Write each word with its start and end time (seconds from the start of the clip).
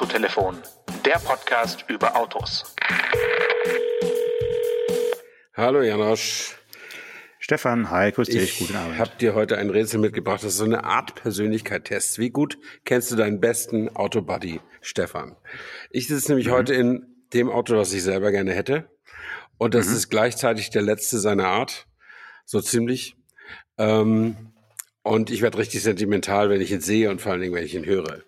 Autotelefon, 0.00 0.56
der 1.04 1.18
Podcast 1.18 1.84
über 1.88 2.16
Autos. 2.16 2.74
Hallo 5.54 5.82
Janosch. 5.82 6.56
Stefan, 7.38 7.90
hi, 7.90 8.10
grüß 8.10 8.28
dich, 8.28 8.42
Ich 8.44 8.58
guten 8.60 8.76
Abend. 8.76 8.96
habe 8.98 9.10
dir 9.20 9.34
heute 9.34 9.58
ein 9.58 9.68
Rätsel 9.68 10.00
mitgebracht. 10.00 10.38
Das 10.42 10.52
ist 10.52 10.56
so 10.56 10.64
eine 10.64 10.84
Art 10.84 11.16
Persönlichkeit-Test. 11.16 12.18
Wie 12.18 12.30
gut 12.30 12.56
kennst 12.86 13.10
du 13.10 13.16
deinen 13.16 13.40
besten 13.40 13.94
Autobuddy, 13.94 14.62
Stefan? 14.80 15.36
Ich 15.90 16.08
sitze 16.08 16.30
nämlich 16.30 16.46
Mhm. 16.46 16.52
heute 16.52 16.72
in 16.72 17.06
dem 17.34 17.50
Auto, 17.50 17.76
was 17.76 17.92
ich 17.92 18.02
selber 18.02 18.30
gerne 18.30 18.54
hätte. 18.54 18.88
Und 19.58 19.74
das 19.74 19.88
Mhm. 19.88 19.96
ist 19.96 20.08
gleichzeitig 20.08 20.70
der 20.70 20.80
letzte 20.80 21.18
seiner 21.18 21.48
Art. 21.48 21.86
So 22.46 22.62
ziemlich. 22.62 23.16
Ähm, 23.76 24.54
und 25.02 25.28
ich 25.30 25.42
werde 25.42 25.58
richtig 25.58 25.82
sentimental, 25.82 26.48
wenn 26.48 26.62
ich 26.62 26.72
ihn 26.72 26.80
sehe 26.80 27.10
und 27.10 27.20
vor 27.20 27.32
allen 27.32 27.42
Dingen, 27.42 27.54
wenn 27.54 27.64
ich 27.66 27.74
ihn 27.74 27.84
höre. 27.84 28.22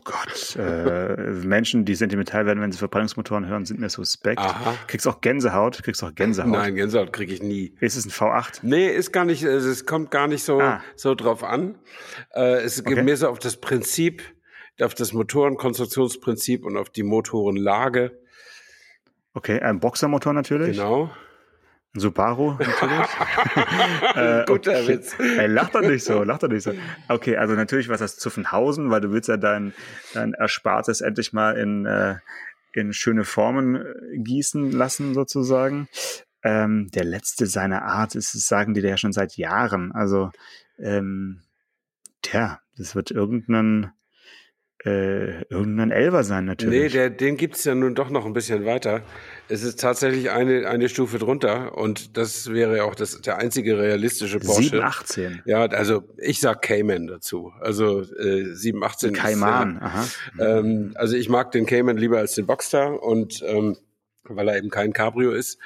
Oh 0.00 0.12
Gott, 0.12 0.56
äh, 0.56 1.16
Menschen, 1.44 1.84
die 1.84 1.94
sentimental 1.94 2.46
werden, 2.46 2.62
wenn 2.62 2.72
sie 2.72 2.78
Verbrennungsmotoren 2.78 3.46
hören, 3.46 3.66
sind 3.66 3.80
mir 3.80 3.90
suspekt. 3.90 4.40
Aha. 4.40 4.74
Kriegst 4.86 5.06
auch 5.06 5.20
Gänsehaut, 5.20 5.82
kriegst 5.82 6.02
auch 6.02 6.14
Gänsehaut. 6.14 6.50
Nein, 6.50 6.74
Gänsehaut 6.74 7.12
kriege 7.12 7.34
ich 7.34 7.42
nie. 7.42 7.74
Ist 7.80 7.96
es 7.96 8.06
ein 8.06 8.10
V8? 8.10 8.60
Nee, 8.62 8.88
ist 8.88 9.12
gar 9.12 9.24
nicht, 9.26 9.44
also 9.44 9.68
es 9.68 9.84
kommt 9.84 10.10
gar 10.10 10.26
nicht 10.26 10.42
so, 10.42 10.58
Ah. 10.60 10.80
so 10.96 11.14
drauf 11.14 11.44
an. 11.44 11.76
Äh, 12.34 12.62
es 12.62 12.82
geht 12.82 12.94
Okay. 12.94 13.02
mehr 13.02 13.16
so 13.16 13.28
auf 13.28 13.38
das 13.38 13.58
Prinzip, 13.58 14.22
auf 14.80 14.94
das 14.94 15.12
Motorenkonstruktionsprinzip 15.12 16.64
und 16.64 16.76
auf 16.78 16.88
die 16.88 17.02
Motorenlage. 17.02 18.18
Okay, 19.34 19.60
ein 19.60 19.80
Boxermotor 19.80 20.32
natürlich. 20.32 20.76
Genau. 20.78 21.10
Subaru 21.94 22.52
natürlich. 22.52 23.08
Äh, 24.14 24.44
Guter 24.46 24.72
okay. 24.72 24.88
Witz. 24.88 25.14
Ey, 25.18 25.46
lach 25.46 25.70
doch 25.70 25.82
nicht 25.82 26.04
so, 26.04 26.22
lach 26.24 26.38
doch 26.38 26.48
nicht 26.48 26.62
so. 26.62 26.72
Okay, 27.08 27.36
also 27.36 27.54
natürlich 27.54 27.88
was 27.88 28.00
das 28.00 28.16
Zuffenhausen, 28.16 28.90
weil 28.90 29.00
du 29.00 29.12
willst 29.12 29.28
ja 29.28 29.36
dein, 29.36 29.72
dein 30.14 30.32
Erspartes 30.32 31.00
endlich 31.00 31.32
mal 31.32 31.56
in, 31.56 31.86
äh, 31.86 32.16
in 32.72 32.92
schöne 32.92 33.24
Formen 33.24 33.76
äh, 33.76 34.18
gießen 34.18 34.72
lassen, 34.72 35.14
sozusagen. 35.14 35.88
Ähm, 36.42 36.88
der 36.92 37.04
letzte 37.04 37.46
seiner 37.46 37.82
Art 37.82 38.14
ist, 38.14 38.32
sagen 38.32 38.74
die 38.74 38.80
ja 38.80 38.96
schon 38.96 39.12
seit 39.12 39.36
Jahren. 39.36 39.92
Also, 39.92 40.30
ähm, 40.78 41.42
tja, 42.22 42.60
das 42.76 42.94
wird 42.94 43.10
irgendein, 43.10 43.92
äh, 44.84 45.42
irgendein 45.50 45.90
Elver 45.90 46.24
sein, 46.24 46.44
Nee, 46.44 46.50
natürlich. 46.50 46.92
der, 46.92 47.10
den 47.10 47.36
gibt's 47.36 47.64
ja 47.64 47.74
nun 47.74 47.94
doch 47.94 48.08
noch 48.08 48.24
ein 48.24 48.32
bisschen 48.32 48.64
weiter. 48.64 49.02
Es 49.48 49.62
ist 49.62 49.78
tatsächlich 49.80 50.30
eine, 50.30 50.68
eine 50.68 50.88
Stufe 50.88 51.18
drunter 51.18 51.76
und 51.76 52.16
das 52.16 52.50
wäre 52.52 52.84
auch 52.84 52.94
das, 52.94 53.20
der 53.20 53.36
einzige 53.38 53.78
realistische 53.78 54.38
Porsche. 54.40 54.62
718. 54.62 55.42
Ja, 55.44 55.66
also 55.66 56.04
ich 56.16 56.40
sag 56.40 56.62
Cayman 56.62 57.08
dazu. 57.08 57.52
Also 57.60 58.00
äh, 58.00 58.54
718 58.54 59.10
ist, 59.12 59.18
Kaiman, 59.20 59.76
äh, 59.76 59.80
aha. 59.84 60.08
Ähm, 60.38 60.92
also 60.94 61.14
ich 61.16 61.28
mag 61.28 61.52
den 61.52 61.66
Cayman 61.66 61.98
lieber 61.98 62.18
als 62.18 62.34
den 62.34 62.46
Boxster 62.46 63.02
und 63.02 63.42
ähm, 63.46 63.76
weil 64.24 64.48
er 64.48 64.56
eben 64.56 64.70
kein 64.70 64.92
Cabrio 64.92 65.32
ist. 65.32 65.58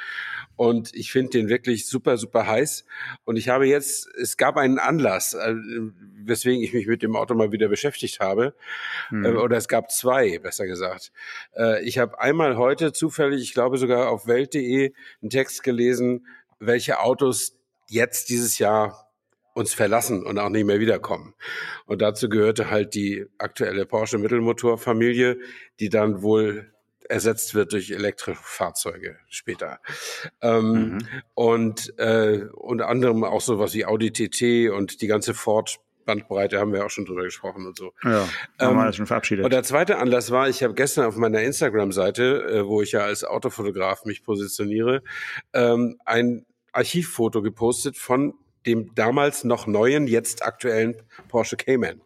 Und 0.56 0.94
ich 0.94 1.10
finde 1.10 1.30
den 1.30 1.48
wirklich 1.48 1.86
super, 1.86 2.16
super 2.16 2.46
heiß. 2.46 2.84
Und 3.24 3.36
ich 3.36 3.48
habe 3.48 3.66
jetzt, 3.66 4.08
es 4.16 4.36
gab 4.36 4.56
einen 4.56 4.78
Anlass, 4.78 5.34
äh, 5.34 5.54
weswegen 6.24 6.62
ich 6.62 6.72
mich 6.72 6.86
mit 6.86 7.02
dem 7.02 7.16
Auto 7.16 7.34
mal 7.34 7.52
wieder 7.52 7.68
beschäftigt 7.68 8.20
habe. 8.20 8.54
Mhm. 9.10 9.24
Äh, 9.24 9.28
oder 9.30 9.56
es 9.56 9.68
gab 9.68 9.90
zwei, 9.90 10.38
besser 10.38 10.66
gesagt. 10.66 11.12
Äh, 11.56 11.84
ich 11.84 11.98
habe 11.98 12.20
einmal 12.20 12.56
heute 12.56 12.92
zufällig, 12.92 13.42
ich 13.42 13.54
glaube 13.54 13.78
sogar 13.78 14.10
auf 14.10 14.26
Welt.de, 14.26 14.92
einen 15.22 15.30
Text 15.30 15.62
gelesen, 15.62 16.26
welche 16.60 17.00
Autos 17.00 17.56
jetzt 17.88 18.28
dieses 18.28 18.58
Jahr 18.58 19.12
uns 19.54 19.72
verlassen 19.72 20.24
und 20.26 20.38
auch 20.38 20.48
nicht 20.48 20.64
mehr 20.64 20.80
wiederkommen. 20.80 21.34
Und 21.86 22.02
dazu 22.02 22.28
gehörte 22.28 22.70
halt 22.70 22.94
die 22.94 23.26
aktuelle 23.38 23.86
Porsche 23.86 24.18
Mittelmotorfamilie, 24.18 25.38
die 25.80 25.88
dann 25.88 26.22
wohl 26.22 26.73
ersetzt 27.08 27.54
wird 27.54 27.72
durch 27.72 27.90
Elektrofahrzeuge 27.90 29.18
später. 29.28 29.80
Ähm, 30.40 30.64
Mhm. 30.64 30.98
Und 31.34 31.98
äh, 31.98 32.46
unter 32.52 32.88
anderem 32.88 33.24
auch 33.24 33.40
sowas 33.40 33.74
wie 33.74 33.84
Audi 33.86 34.12
TT 34.12 34.70
und 34.72 35.00
die 35.00 35.06
ganze 35.06 35.34
Ford 35.34 35.78
Bandbreite 36.04 36.58
haben 36.58 36.72
wir 36.72 36.84
auch 36.84 36.90
schon 36.90 37.04
drüber 37.06 37.22
gesprochen 37.22 37.66
und 37.66 37.76
so. 37.76 37.92
Ja, 38.02 38.28
haben 38.58 38.76
wir 38.76 38.86
Ähm, 38.86 38.92
schon 38.92 39.06
verabschiedet. 39.06 39.44
Und 39.44 39.52
der 39.52 39.62
zweite 39.62 39.98
Anlass 39.98 40.30
war, 40.30 40.48
ich 40.48 40.62
habe 40.62 40.74
gestern 40.74 41.06
auf 41.06 41.16
meiner 41.16 41.40
Instagram-Seite, 41.42 42.42
äh, 42.44 42.66
wo 42.66 42.82
ich 42.82 42.92
ja 42.92 43.00
als 43.00 43.24
Autofotograf 43.24 44.04
mich 44.04 44.22
positioniere, 44.22 45.02
ähm, 45.52 45.98
ein 46.04 46.44
Archivfoto 46.72 47.42
gepostet 47.42 47.96
von 47.96 48.34
dem 48.66 48.94
damals 48.94 49.44
noch 49.44 49.66
neuen, 49.66 50.06
jetzt 50.06 50.44
aktuellen 50.44 50.96
Porsche 51.28 51.56
Cayman. 51.56 52.00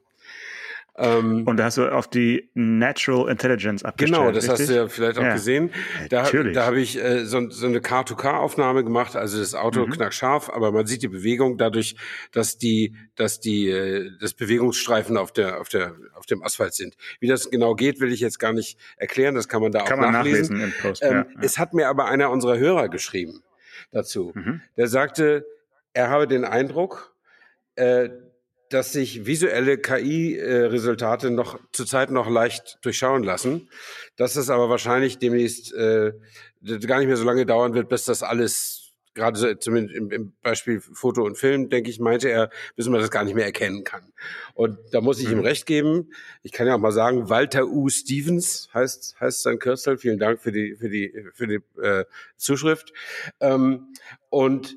Ähm, 1.01 1.45
Und 1.47 1.59
da 1.59 1.65
hast 1.65 1.77
du 1.79 1.87
auf 1.93 2.09
die 2.09 2.51
Natural 2.55 3.31
Intelligence 3.31 3.85
abgestellt. 3.85 4.19
Genau, 4.21 4.33
das 4.33 4.49
hast 4.49 4.59
richtig? 4.61 4.75
du 4.77 4.83
ja 4.83 4.89
vielleicht 4.89 5.19
auch 5.19 5.23
Ja. 5.23 5.35
gesehen. 5.35 5.71
Da, 6.11 6.23
Natürlich. 6.25 6.55
da 6.55 6.67
habe 6.67 6.81
ich 6.81 6.99
äh, 7.03 7.25
so, 7.25 7.49
so 7.51 7.67
eine 7.67 7.81
Car-to-Car-Aufnahme 7.81 8.83
gemacht, 8.83 9.15
also 9.15 9.39
das 9.39 9.55
Auto 9.55 9.87
Mhm. 9.87 9.93
knackscharf, 9.93 10.51
aber 10.51 10.73
man 10.73 10.87
sieht 10.87 11.03
die 11.03 11.09
Bewegung 11.09 11.57
dadurch, 11.57 11.95
dass 12.33 12.59
die, 12.59 12.97
dass 13.15 13.39
die, 13.39 13.69
äh, 13.69 14.11
das 14.21 14.35
Bewegungsstreifen 14.35 15.17
auf 15.17 15.31
der, 15.33 15.61
auf 15.61 15.69
der, 15.69 15.95
auf 16.15 16.27
dem 16.27 16.43
Asphalt 16.43 16.75
sind. 16.75 16.97
Wie 17.21 17.29
das 17.29 17.49
genau 17.51 17.75
geht, 17.77 18.01
will 18.01 18.13
ich 18.13 18.21
jetzt 18.21 18.39
gar 18.41 18.53
nicht 18.53 18.77
erklären. 18.97 19.37
Das 19.37 19.47
kann 19.49 19.63
man 19.63 19.71
da 19.71 19.85
Kann 19.85 19.99
auch 20.01 20.03
man 20.03 20.13
nachlesen. 20.13 20.59
nachlesen 20.59 20.75
im 20.83 20.83
Post. 20.91 21.03
Ähm, 21.03 21.11
ja, 21.13 21.17
ja. 21.19 21.27
Es 21.43 21.59
hat 21.59 21.75
mir 21.75 21.89
aber 21.89 22.07
einer 22.07 22.31
unserer 22.31 22.59
Hörer 22.59 22.89
geschrieben 22.89 23.43
dazu. 23.93 24.33
Mhm. 24.35 24.61
Der 24.77 24.89
sagte, 24.89 25.47
er 25.93 26.11
habe 26.11 26.27
den 26.27 26.45
Eindruck, 26.45 27.15
äh, 27.77 28.09
dass 28.71 28.93
sich 28.93 29.27
visuelle 29.27 29.79
KI-Resultate 29.79 31.31
noch 31.31 31.59
zurzeit 31.73 32.11
noch 32.11 32.29
leicht 32.29 32.79
durchschauen 32.83 33.23
lassen, 33.23 33.69
dass 34.17 34.37
es 34.37 34.51
aber 34.51 34.69
wahrscheinlich 34.69 35.19
demnächst 35.19 35.73
äh, 35.75 36.13
gar 36.87 36.99
nicht 36.99 37.09
mehr 37.09 37.17
so 37.17 37.25
lange 37.25 37.47
dauern 37.47 37.75
wird, 37.75 37.89
bis 37.89 38.05
das 38.05 38.23
alles 38.23 38.85
gerade 39.15 39.37
so, 39.39 39.53
zumindest 39.55 39.97
im, 39.97 40.11
im 40.13 40.33
Beispiel 40.43 40.81
Foto 40.81 41.25
und 41.25 41.37
Film, 41.37 41.69
denke 41.69 41.91
ich, 41.91 41.99
meinte 41.99 42.29
er, 42.29 42.51
bis 42.77 42.89
man 42.89 43.01
das 43.01 43.11
gar 43.11 43.25
nicht 43.25 43.35
mehr 43.35 43.47
erkennen 43.47 43.83
kann. 43.83 44.13
Und 44.55 44.79
da 44.93 45.01
muss 45.01 45.19
ich 45.21 45.29
ihm 45.29 45.39
Mhm. 45.39 45.45
recht 45.45 45.67
geben. 45.67 46.13
Ich 46.43 46.53
kann 46.53 46.69
ja 46.69 46.77
auch 46.77 46.79
mal 46.79 46.93
sagen, 46.93 47.29
Walter 47.29 47.67
U. 47.67 47.89
Stevens 47.89 48.69
heißt, 48.73 49.17
heißt 49.21 49.43
sein 49.43 49.59
Kürzel. 49.59 49.99
Vielen 49.99 50.21
Dank 50.21 50.41
für 50.41 50.53
die, 50.53 50.77
für 50.77 50.89
die, 50.89 51.13
für 51.35 51.47
die 51.49 51.59
äh, 51.83 52.05
Zuschrift. 52.37 52.93
Ähm, 53.41 53.93
und 54.31 54.77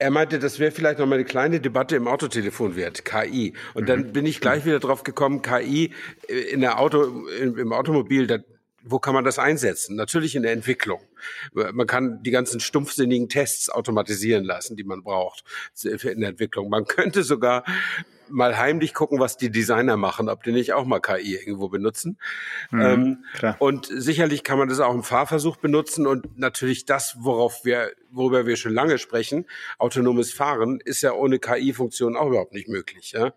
er 0.00 0.10
meinte, 0.10 0.38
das 0.38 0.58
wäre 0.58 0.70
vielleicht 0.70 0.98
noch 0.98 1.06
mal 1.06 1.16
eine 1.16 1.26
kleine 1.26 1.60
Debatte 1.60 1.94
im 1.94 2.08
Autotelefon 2.08 2.74
wert, 2.74 3.04
KI. 3.04 3.52
Und 3.74 3.88
dann 3.88 4.12
bin 4.12 4.24
ich 4.24 4.40
gleich 4.40 4.64
wieder 4.64 4.80
drauf 4.80 5.02
gekommen, 5.02 5.42
KI 5.42 5.92
äh, 6.26 6.34
in 6.52 6.62
der 6.62 6.80
Auto, 6.80 7.26
im, 7.38 7.58
im 7.58 7.72
Automobil, 7.72 8.26
da, 8.26 8.38
wo 8.84 8.98
kann 8.98 9.14
man 9.14 9.24
das 9.24 9.38
einsetzen? 9.38 9.96
Natürlich 9.96 10.34
in 10.36 10.42
der 10.42 10.52
Entwicklung. 10.52 11.00
Man 11.52 11.86
kann 11.86 12.22
die 12.22 12.30
ganzen 12.30 12.60
stumpfsinnigen 12.60 13.28
Tests 13.28 13.68
automatisieren 13.68 14.44
lassen, 14.44 14.76
die 14.76 14.84
man 14.84 15.02
braucht 15.02 15.44
in 15.84 16.20
der 16.20 16.30
Entwicklung. 16.30 16.68
Man 16.70 16.86
könnte 16.86 17.22
sogar 17.22 17.64
mal 18.32 18.56
heimlich 18.56 18.94
gucken, 18.94 19.18
was 19.18 19.36
die 19.36 19.50
Designer 19.50 19.96
machen, 19.96 20.28
ob 20.28 20.44
die 20.44 20.52
nicht 20.52 20.72
auch 20.72 20.84
mal 20.84 21.00
KI 21.00 21.34
irgendwo 21.36 21.68
benutzen. 21.68 22.16
Mhm, 22.70 22.80
Ähm, 22.80 23.24
und 23.58 23.88
sicherlich 23.90 24.44
kann 24.44 24.56
man 24.56 24.68
das 24.68 24.78
auch 24.80 24.94
im 24.94 25.02
Fahrversuch 25.02 25.56
benutzen 25.56 26.06
und 26.06 26.38
natürlich 26.38 26.84
das, 26.84 27.16
worauf 27.18 27.64
wir, 27.64 27.90
worüber 28.10 28.46
wir 28.46 28.56
schon 28.56 28.72
lange 28.72 28.98
sprechen, 28.98 29.46
autonomes 29.78 30.32
Fahren, 30.32 30.78
ist 30.84 31.02
ja 31.02 31.12
ohne 31.12 31.38
KI-Funktion 31.40 32.16
auch 32.16 32.28
überhaupt 32.28 32.52
nicht 32.52 32.68
möglich. 32.68 33.12
Ja? 33.12 33.32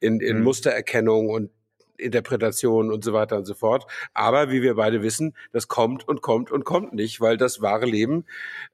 In, 0.00 0.20
in 0.20 0.38
Mhm. 0.38 0.44
Mustererkennung 0.44 1.28
und 1.28 1.50
Interpretation 1.98 2.90
und 2.90 3.04
so 3.04 3.12
weiter 3.12 3.36
und 3.36 3.44
so 3.44 3.54
fort. 3.54 3.86
Aber 4.14 4.50
wie 4.50 4.62
wir 4.62 4.74
beide 4.74 5.02
wissen, 5.02 5.34
das 5.52 5.68
kommt 5.68 6.06
und 6.06 6.22
kommt 6.22 6.50
und 6.50 6.64
kommt 6.64 6.94
nicht, 6.94 7.20
weil 7.20 7.36
das 7.36 7.60
wahre 7.60 7.86
Leben 7.86 8.24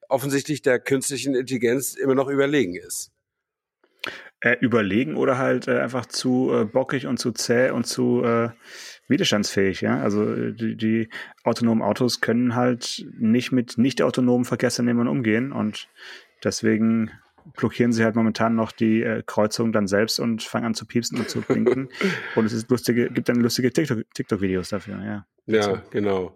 offensichtlich 0.09 0.63
der 0.63 0.79
künstlichen 0.79 1.35
Intelligenz 1.35 1.95
immer 1.95 2.15
noch 2.15 2.29
überlegen 2.29 2.77
ist. 2.77 3.11
Äh, 4.41 4.59
überlegen 4.61 5.17
oder 5.17 5.39
halt 5.39 5.69
äh, 5.69 5.79
einfach 5.79 6.05
zu 6.05 6.53
äh, 6.53 6.65
bockig 6.67 7.07
und 7.07 7.19
zu 7.19 7.33
zäh 7.33 7.71
und 7.71 7.87
zu 7.87 8.23
äh, 8.23 8.51
widerstandsfähig, 9.09 9.81
ja. 9.81 10.01
Also 10.01 10.31
äh, 10.31 10.53
die, 10.53 10.77
die 10.77 11.09
autonomen 11.45 11.83
Autos 11.83 12.21
können 12.21 12.55
halt 12.55 13.07
nicht 13.19 13.53
mit 13.53 13.79
nicht 13.79 14.03
autonomen 14.03 14.45
Verkehrsteilnehmern 14.45 15.09
umgehen 15.09 15.51
und 15.51 15.89
deswegen 16.43 17.11
blockieren 17.57 17.93
sie 17.93 18.05
halt 18.05 18.17
momentan 18.17 18.55
noch 18.55 18.73
die 18.73 19.03
äh, 19.03 19.23
Kreuzung 19.27 19.73
dann 19.73 19.87
selbst 19.87 20.19
und 20.21 20.43
fangen 20.43 20.67
an 20.67 20.75
zu 20.75 20.87
piepsen 20.87 21.19
und 21.19 21.29
zu 21.29 21.41
blinken. 21.41 21.89
und 22.37 22.47
es 22.47 22.53
ist 22.53 22.71
lustige, 22.71 23.11
gibt 23.11 23.29
dann 23.29 23.37
lustige 23.37 23.69
TikTok- 23.69 24.05
TikTok-Videos 24.15 24.71
dafür, 24.71 25.03
ja. 25.05 25.27
Ja, 25.47 25.83
genau. 25.91 26.35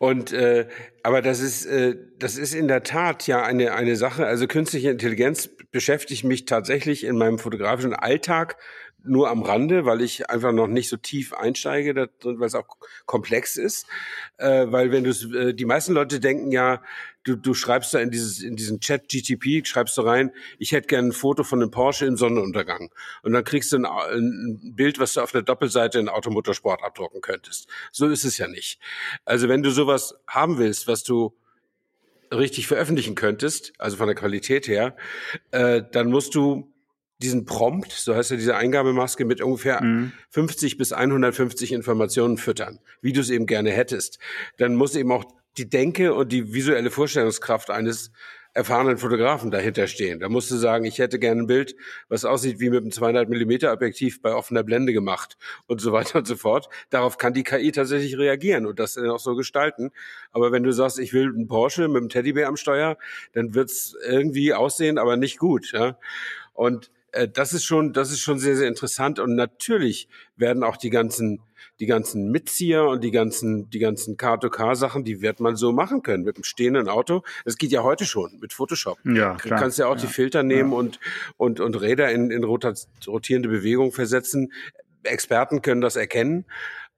Und 0.00 0.32
äh, 0.32 0.66
aber 1.04 1.22
das 1.22 1.40
ist 1.40 1.66
äh, 1.66 1.94
das 2.18 2.36
ist 2.36 2.52
in 2.52 2.66
der 2.66 2.82
Tat 2.82 3.28
ja 3.28 3.44
eine 3.44 3.74
eine 3.74 3.94
Sache. 3.94 4.26
Also 4.26 4.48
künstliche 4.48 4.90
Intelligenz 4.90 5.48
beschäftigt 5.70 6.24
mich 6.24 6.46
tatsächlich 6.46 7.04
in 7.04 7.16
meinem 7.16 7.38
fotografischen 7.38 7.94
Alltag 7.94 8.56
nur 9.04 9.30
am 9.30 9.42
Rande, 9.42 9.84
weil 9.84 10.00
ich 10.00 10.30
einfach 10.30 10.52
noch 10.52 10.66
nicht 10.66 10.88
so 10.88 10.96
tief 10.96 11.32
einsteige, 11.32 12.08
weil 12.22 12.46
es 12.46 12.54
auch 12.54 12.66
komplex 13.06 13.56
ist. 13.56 13.86
Äh, 14.38 14.66
weil 14.68 14.92
wenn 14.92 15.04
du 15.04 15.10
äh, 15.10 15.54
die 15.54 15.64
meisten 15.64 15.92
Leute 15.92 16.20
denken 16.20 16.52
ja, 16.52 16.82
du, 17.24 17.36
du 17.36 17.54
schreibst 17.54 17.92
da 17.94 18.00
in 18.00 18.10
dieses 18.10 18.42
in 18.42 18.56
diesen 18.56 18.80
Chat 18.80 19.08
GTP 19.08 19.66
schreibst 19.66 19.96
du 19.98 20.02
rein, 20.02 20.32
ich 20.58 20.72
hätte 20.72 20.88
gerne 20.88 21.08
ein 21.08 21.12
Foto 21.12 21.44
von 21.44 21.60
einem 21.60 21.70
Porsche 21.70 22.06
im 22.06 22.16
Sonnenuntergang 22.16 22.90
und 23.22 23.32
dann 23.32 23.44
kriegst 23.44 23.72
du 23.72 23.76
ein, 23.76 23.84
ein 23.84 24.74
Bild, 24.74 24.98
was 24.98 25.14
du 25.14 25.20
auf 25.20 25.32
der 25.32 25.42
Doppelseite 25.42 25.98
in 25.98 26.08
Automotorsport 26.08 26.82
abdrucken 26.82 27.20
könntest. 27.20 27.68
So 27.92 28.06
ist 28.08 28.24
es 28.24 28.38
ja 28.38 28.48
nicht. 28.48 28.78
Also 29.24 29.48
wenn 29.48 29.62
du 29.62 29.70
sowas 29.70 30.14
haben 30.26 30.58
willst, 30.58 30.86
was 30.86 31.04
du 31.04 31.34
richtig 32.32 32.66
veröffentlichen 32.68 33.14
könntest, 33.14 33.72
also 33.78 33.96
von 33.96 34.06
der 34.06 34.14
Qualität 34.14 34.68
her, 34.68 34.96
äh, 35.50 35.82
dann 35.90 36.10
musst 36.10 36.34
du 36.34 36.69
diesen 37.22 37.44
Prompt, 37.44 37.92
so 37.92 38.14
heißt 38.14 38.30
ja 38.30 38.36
diese 38.36 38.56
Eingabemaske, 38.56 39.24
mit 39.24 39.42
ungefähr 39.42 39.82
mhm. 39.82 40.12
50 40.30 40.78
bis 40.78 40.92
150 40.92 41.72
Informationen 41.72 42.38
füttern, 42.38 42.78
wie 43.02 43.12
du 43.12 43.20
es 43.20 43.30
eben 43.30 43.46
gerne 43.46 43.70
hättest. 43.70 44.18
Dann 44.56 44.74
muss 44.74 44.96
eben 44.96 45.12
auch 45.12 45.24
die 45.58 45.68
Denke 45.68 46.14
und 46.14 46.32
die 46.32 46.54
visuelle 46.54 46.90
Vorstellungskraft 46.90 47.70
eines 47.70 48.12
erfahrenen 48.52 48.98
Fotografen 48.98 49.50
dahinter 49.50 49.86
stehen. 49.86 50.18
Da 50.18 50.28
musst 50.28 50.50
du 50.50 50.56
sagen, 50.56 50.84
ich 50.84 50.98
hätte 50.98 51.18
gerne 51.18 51.42
ein 51.42 51.46
Bild, 51.46 51.76
was 52.08 52.24
aussieht 52.24 52.58
wie 52.58 52.70
mit 52.70 52.80
einem 52.80 52.90
200 52.90 53.28
Millimeter 53.28 53.72
Objektiv 53.72 54.20
bei 54.22 54.34
offener 54.34 54.64
Blende 54.64 54.92
gemacht 54.92 55.36
und 55.66 55.80
so 55.80 55.92
weiter 55.92 56.18
und 56.18 56.26
so 56.26 56.36
fort. 56.36 56.68
Darauf 56.90 57.16
kann 57.16 57.32
die 57.32 57.44
KI 57.44 57.70
tatsächlich 57.70 58.18
reagieren 58.18 58.66
und 58.66 58.80
das 58.80 58.94
dann 58.94 59.08
auch 59.08 59.20
so 59.20 59.36
gestalten. 59.36 59.92
Aber 60.32 60.50
wenn 60.50 60.64
du 60.64 60.72
sagst, 60.72 60.98
ich 60.98 61.12
will 61.12 61.28
einen 61.28 61.46
Porsche 61.46 61.86
mit 61.86 61.98
einem 61.98 62.08
Teddybär 62.08 62.48
am 62.48 62.56
Steuer, 62.56 62.96
dann 63.34 63.54
wird's 63.54 63.94
irgendwie 64.04 64.52
aussehen, 64.52 64.98
aber 64.98 65.16
nicht 65.16 65.38
gut. 65.38 65.70
Ja? 65.72 65.98
Und 66.52 66.90
das 67.32 67.52
ist 67.52 67.64
schon, 67.64 67.92
das 67.92 68.10
ist 68.10 68.20
schon 68.20 68.38
sehr, 68.38 68.56
sehr 68.56 68.68
interessant. 68.68 69.18
Und 69.18 69.34
natürlich 69.34 70.08
werden 70.36 70.62
auch 70.62 70.76
die 70.76 70.90
ganzen, 70.90 71.40
die 71.80 71.86
ganzen 71.86 72.30
Mitzieher 72.30 72.86
und 72.86 73.02
die 73.02 73.10
ganzen, 73.10 73.68
die 73.70 73.78
ganzen 73.78 74.16
Car-to-Car-Sachen, 74.16 75.04
die 75.04 75.20
wird 75.20 75.40
man 75.40 75.56
so 75.56 75.72
machen 75.72 76.02
können 76.02 76.24
mit 76.24 76.36
einem 76.36 76.44
stehenden 76.44 76.88
Auto. 76.88 77.22
Das 77.44 77.56
geht 77.56 77.72
ja 77.72 77.82
heute 77.82 78.04
schon 78.04 78.38
mit 78.40 78.52
Photoshop. 78.52 78.98
Ja, 79.04 79.34
klar. 79.34 79.58
Du 79.58 79.62
kannst 79.62 79.78
ja 79.78 79.86
auch 79.86 79.96
ja. 79.96 80.02
die 80.02 80.06
Filter 80.06 80.42
nehmen 80.42 80.72
ja. 80.72 80.78
und, 80.78 81.00
und, 81.36 81.60
und 81.60 81.80
Räder 81.80 82.10
in, 82.12 82.30
in 82.30 82.44
rotierende 82.44 83.48
Bewegung 83.48 83.92
versetzen. 83.92 84.52
Experten 85.02 85.62
können 85.62 85.80
das 85.80 85.96
erkennen 85.96 86.44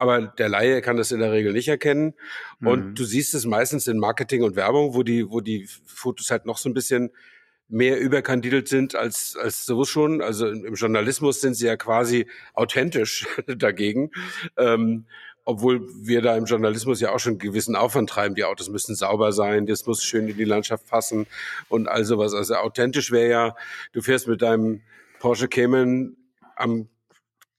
aber 0.02 0.20
der 0.20 0.48
Laie 0.48 0.82
kann 0.82 0.96
das 0.96 1.12
in 1.12 1.20
der 1.20 1.30
Regel 1.30 1.52
nicht 1.52 1.68
erkennen. 1.68 2.14
Und 2.60 2.86
mhm. 2.86 2.94
du 2.96 3.04
siehst 3.04 3.34
es 3.34 3.46
meistens 3.46 3.86
in 3.86 3.98
Marketing 3.98 4.42
und 4.42 4.56
Werbung, 4.56 4.94
wo 4.94 5.04
die, 5.04 5.30
wo 5.30 5.40
die 5.40 5.68
Fotos 5.86 6.32
halt 6.32 6.44
noch 6.44 6.58
so 6.58 6.68
ein 6.68 6.74
bisschen 6.74 7.12
mehr 7.72 7.98
überkandidelt 7.98 8.68
sind 8.68 8.94
als, 8.94 9.36
als 9.36 9.64
so 9.64 9.84
schon. 9.84 10.20
Also 10.20 10.46
im 10.46 10.74
Journalismus 10.74 11.40
sind 11.40 11.54
sie 11.54 11.66
ja 11.66 11.76
quasi 11.76 12.26
authentisch 12.54 13.26
dagegen. 13.46 14.10
Ähm, 14.56 15.06
obwohl 15.44 15.88
wir 16.00 16.22
da 16.22 16.36
im 16.36 16.44
Journalismus 16.44 17.00
ja 17.00 17.12
auch 17.12 17.18
schon 17.18 17.38
gewissen 17.38 17.74
Aufwand 17.74 18.08
treiben. 18.10 18.36
Die 18.36 18.44
Autos 18.44 18.68
müssen 18.68 18.94
sauber 18.94 19.32
sein, 19.32 19.66
das 19.66 19.86
muss 19.86 20.04
schön 20.04 20.28
in 20.28 20.36
die 20.36 20.44
Landschaft 20.44 20.86
passen 20.86 21.26
und 21.68 21.88
all 21.88 22.04
sowas. 22.04 22.32
Also 22.32 22.54
authentisch 22.54 23.10
wäre 23.10 23.30
ja, 23.30 23.56
du 23.92 24.02
fährst 24.02 24.28
mit 24.28 24.40
deinem 24.40 24.82
Porsche 25.18 25.48
Cayman 25.48 26.16
am 26.54 26.88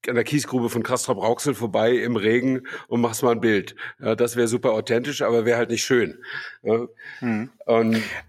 an 0.07 0.15
der 0.15 0.23
Kiesgrube 0.23 0.69
von 0.69 0.83
Castrop 0.83 1.17
Rauxel 1.17 1.53
vorbei 1.53 1.91
im 1.91 2.15
Regen 2.15 2.63
und 2.88 3.01
machst 3.01 3.23
mal 3.23 3.31
ein 3.31 3.41
Bild. 3.41 3.75
Ja, 4.00 4.15
das 4.15 4.35
wäre 4.35 4.47
super 4.47 4.71
authentisch, 4.71 5.21
aber 5.21 5.45
wäre 5.45 5.57
halt 5.57 5.69
nicht 5.69 5.83
schön. 5.83 6.19
Ja. 6.61 6.88
Hm. 7.19 7.50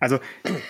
also 0.00 0.18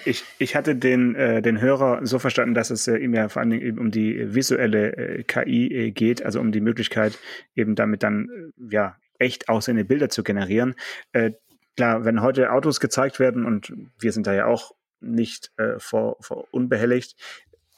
ich, 0.05 0.25
ich 0.39 0.57
hatte 0.57 0.75
den, 0.77 1.15
äh, 1.15 1.43
den 1.43 1.61
Hörer 1.61 2.05
so 2.07 2.19
verstanden, 2.19 2.55
dass 2.55 2.71
es 2.71 2.87
äh, 2.89 2.97
ihm 2.97 3.15
ja 3.15 3.29
vor 3.29 3.41
allen 3.41 3.51
Dingen 3.51 3.63
eben 3.63 3.79
um 3.79 3.91
die 3.91 4.35
visuelle 4.35 4.97
äh, 4.97 5.23
KI 5.23 5.73
äh, 5.73 5.91
geht, 5.91 6.25
also 6.25 6.41
um 6.41 6.53
die 6.53 6.61
Möglichkeit, 6.61 7.19
eben 7.55 7.75
damit 7.75 8.03
dann 8.03 8.53
äh, 8.61 8.75
ja 8.75 8.97
echt 9.19 9.49
aussehende 9.49 9.85
Bilder 9.85 10.09
zu 10.09 10.23
generieren. 10.23 10.75
Äh, 11.13 11.33
klar, 11.77 12.05
wenn 12.05 12.23
heute 12.23 12.53
Autos 12.53 12.81
gezeigt 12.81 13.19
werden 13.19 13.45
und 13.45 13.73
wir 13.99 14.13
sind 14.13 14.27
da 14.27 14.35
ja 14.35 14.47
auch 14.47 14.73
nicht 15.01 15.53
äh, 15.57 15.79
vor, 15.79 16.17
vor 16.21 16.47
unbehelligt, 16.51 17.17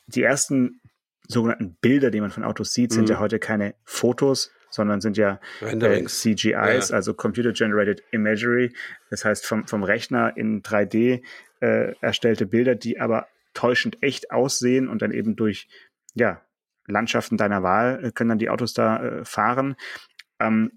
die 0.06 0.22
ersten 0.22 0.80
sogenannten 1.28 1.76
Bilder, 1.80 2.10
die 2.10 2.20
man 2.20 2.30
von 2.30 2.44
Autos 2.44 2.72
sieht, 2.72 2.92
sind 2.92 3.04
mhm. 3.04 3.10
ja 3.10 3.18
heute 3.20 3.38
keine 3.38 3.74
Fotos, 3.84 4.52
sondern 4.70 5.00
sind 5.00 5.16
ja 5.16 5.40
äh, 5.60 6.04
CGIs, 6.04 6.88
ja. 6.90 6.94
also 6.94 7.14
Computer 7.14 7.52
Generated 7.52 8.02
Imagery. 8.10 8.72
Das 9.10 9.24
heißt, 9.24 9.46
vom, 9.46 9.66
vom 9.66 9.82
Rechner 9.82 10.36
in 10.36 10.62
3D 10.62 11.22
äh, 11.60 11.94
erstellte 12.00 12.46
Bilder, 12.46 12.74
die 12.74 13.00
aber 13.00 13.28
täuschend 13.54 14.02
echt 14.02 14.30
aussehen 14.30 14.88
und 14.88 15.02
dann 15.02 15.12
eben 15.12 15.36
durch 15.36 15.68
ja, 16.14 16.42
Landschaften 16.86 17.36
deiner 17.36 17.62
Wahl 17.62 18.04
äh, 18.04 18.12
können 18.12 18.30
dann 18.30 18.38
die 18.38 18.50
Autos 18.50 18.74
da 18.74 19.02
äh, 19.02 19.24
fahren. 19.24 19.76
Ähm, 20.38 20.72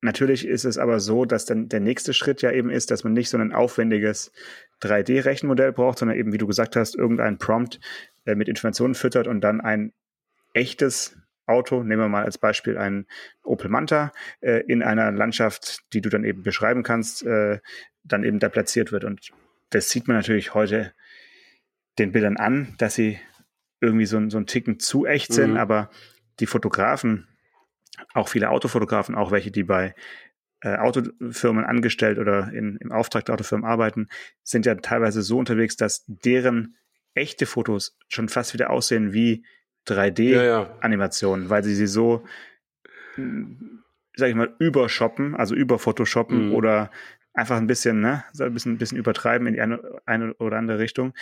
natürlich 0.00 0.46
ist 0.46 0.64
es 0.64 0.78
aber 0.78 1.00
so, 1.00 1.24
dass 1.24 1.44
dann 1.44 1.68
der 1.68 1.80
nächste 1.80 2.14
Schritt 2.14 2.42
ja 2.42 2.52
eben 2.52 2.70
ist, 2.70 2.90
dass 2.90 3.04
man 3.04 3.12
nicht 3.12 3.30
so 3.30 3.38
ein 3.38 3.52
aufwendiges 3.52 4.32
3D-Rechenmodell 4.82 5.72
braucht, 5.72 5.98
sondern 5.98 6.18
eben, 6.18 6.32
wie 6.32 6.38
du 6.38 6.46
gesagt 6.46 6.76
hast, 6.76 6.94
irgendein 6.94 7.38
Prompt, 7.38 7.80
äh, 8.30 8.34
mit 8.34 8.48
Informationen 8.48 8.94
füttert 8.94 9.26
und 9.26 9.40
dann 9.40 9.60
ein 9.60 9.92
echtes 10.54 11.16
Auto, 11.46 11.82
nehmen 11.82 12.02
wir 12.02 12.08
mal 12.08 12.24
als 12.24 12.38
Beispiel 12.38 12.78
ein 12.78 13.06
Opel 13.42 13.68
Manta, 13.68 14.12
äh, 14.40 14.62
in 14.66 14.82
einer 14.82 15.10
Landschaft, 15.10 15.80
die 15.92 16.00
du 16.00 16.08
dann 16.08 16.24
eben 16.24 16.42
beschreiben 16.42 16.82
kannst, 16.82 17.24
äh, 17.24 17.58
dann 18.04 18.24
eben 18.24 18.38
da 18.38 18.48
platziert 18.48 18.92
wird. 18.92 19.04
Und 19.04 19.30
das 19.70 19.90
sieht 19.90 20.08
man 20.08 20.16
natürlich 20.16 20.54
heute 20.54 20.92
den 21.98 22.12
Bildern 22.12 22.36
an, 22.36 22.74
dass 22.78 22.94
sie 22.94 23.18
irgendwie 23.80 24.06
so, 24.06 24.30
so 24.30 24.36
einen 24.36 24.46
Ticken 24.46 24.78
zu 24.78 25.06
echt 25.06 25.32
sind, 25.32 25.52
mhm. 25.52 25.56
aber 25.56 25.90
die 26.38 26.46
Fotografen, 26.46 27.26
auch 28.14 28.28
viele 28.28 28.50
Autofotografen, 28.50 29.14
auch 29.14 29.30
welche, 29.30 29.50
die 29.50 29.64
bei 29.64 29.94
äh, 30.60 30.76
Autofirmen 30.76 31.64
angestellt 31.64 32.18
oder 32.18 32.52
in, 32.52 32.76
im 32.76 32.92
Auftrag 32.92 33.24
der 33.24 33.34
Autofirmen 33.34 33.64
arbeiten, 33.64 34.08
sind 34.42 34.66
ja 34.66 34.74
teilweise 34.76 35.22
so 35.22 35.38
unterwegs, 35.38 35.76
dass 35.76 36.04
deren 36.06 36.76
echte 37.14 37.46
Fotos 37.46 37.96
schon 38.08 38.28
fast 38.28 38.54
wieder 38.54 38.70
aussehen 38.70 39.12
wie 39.12 39.44
3D-Animationen, 39.88 41.42
ja, 41.42 41.46
ja. 41.46 41.50
weil 41.50 41.64
sie 41.64 41.74
sie 41.74 41.86
so, 41.86 42.24
sag 44.14 44.28
ich 44.28 44.34
mal, 44.34 44.54
übershoppen, 44.58 45.34
also 45.34 45.54
überphotoshoppen 45.54 46.48
mhm. 46.48 46.54
oder 46.54 46.90
einfach 47.32 47.56
ein 47.56 47.66
bisschen, 47.66 48.00
ne, 48.00 48.24
so 48.32 48.44
ein 48.44 48.52
bisschen, 48.52 48.72
ein 48.72 48.78
bisschen 48.78 48.98
übertreiben 48.98 49.46
in 49.46 49.54
die 49.54 49.60
eine, 49.60 49.80
eine 50.06 50.34
oder 50.34 50.58
andere 50.58 50.78
Richtung. 50.78 51.14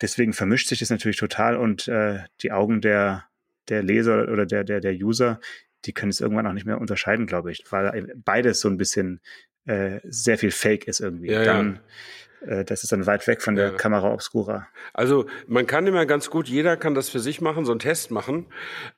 Deswegen 0.00 0.32
vermischt 0.32 0.68
sich 0.68 0.78
das 0.78 0.90
natürlich 0.90 1.18
total 1.18 1.56
und 1.56 1.86
äh, 1.88 2.20
die 2.40 2.52
Augen 2.52 2.80
der, 2.80 3.26
der 3.68 3.82
Leser 3.82 4.28
oder 4.28 4.46
der, 4.46 4.64
der, 4.64 4.80
der 4.80 4.94
User, 4.94 5.40
die 5.84 5.92
können 5.92 6.10
es 6.10 6.20
irgendwann 6.20 6.46
auch 6.46 6.52
nicht 6.52 6.66
mehr 6.66 6.80
unterscheiden, 6.80 7.26
glaube 7.26 7.52
ich, 7.52 7.64
weil 7.70 8.12
beides 8.24 8.60
so 8.60 8.68
ein 8.68 8.78
bisschen 8.78 9.20
äh, 9.66 10.00
sehr 10.04 10.38
viel 10.38 10.50
Fake 10.50 10.88
ist 10.88 11.00
irgendwie. 11.00 11.30
Ja, 11.30 11.44
Dann, 11.44 11.74
ja 11.74 11.80
das 12.46 12.82
ist 12.82 12.92
dann 12.92 13.06
weit 13.06 13.26
weg 13.26 13.42
von 13.42 13.54
der 13.54 13.72
ja. 13.72 13.76
Kamera 13.76 14.12
Obscura. 14.12 14.66
Also 14.94 15.26
man 15.46 15.66
kann 15.66 15.86
immer 15.86 16.06
ganz 16.06 16.30
gut, 16.30 16.48
jeder 16.48 16.76
kann 16.76 16.94
das 16.94 17.08
für 17.08 17.20
sich 17.20 17.40
machen, 17.40 17.64
so 17.64 17.72
einen 17.72 17.80
Test 17.80 18.10
machen, 18.10 18.46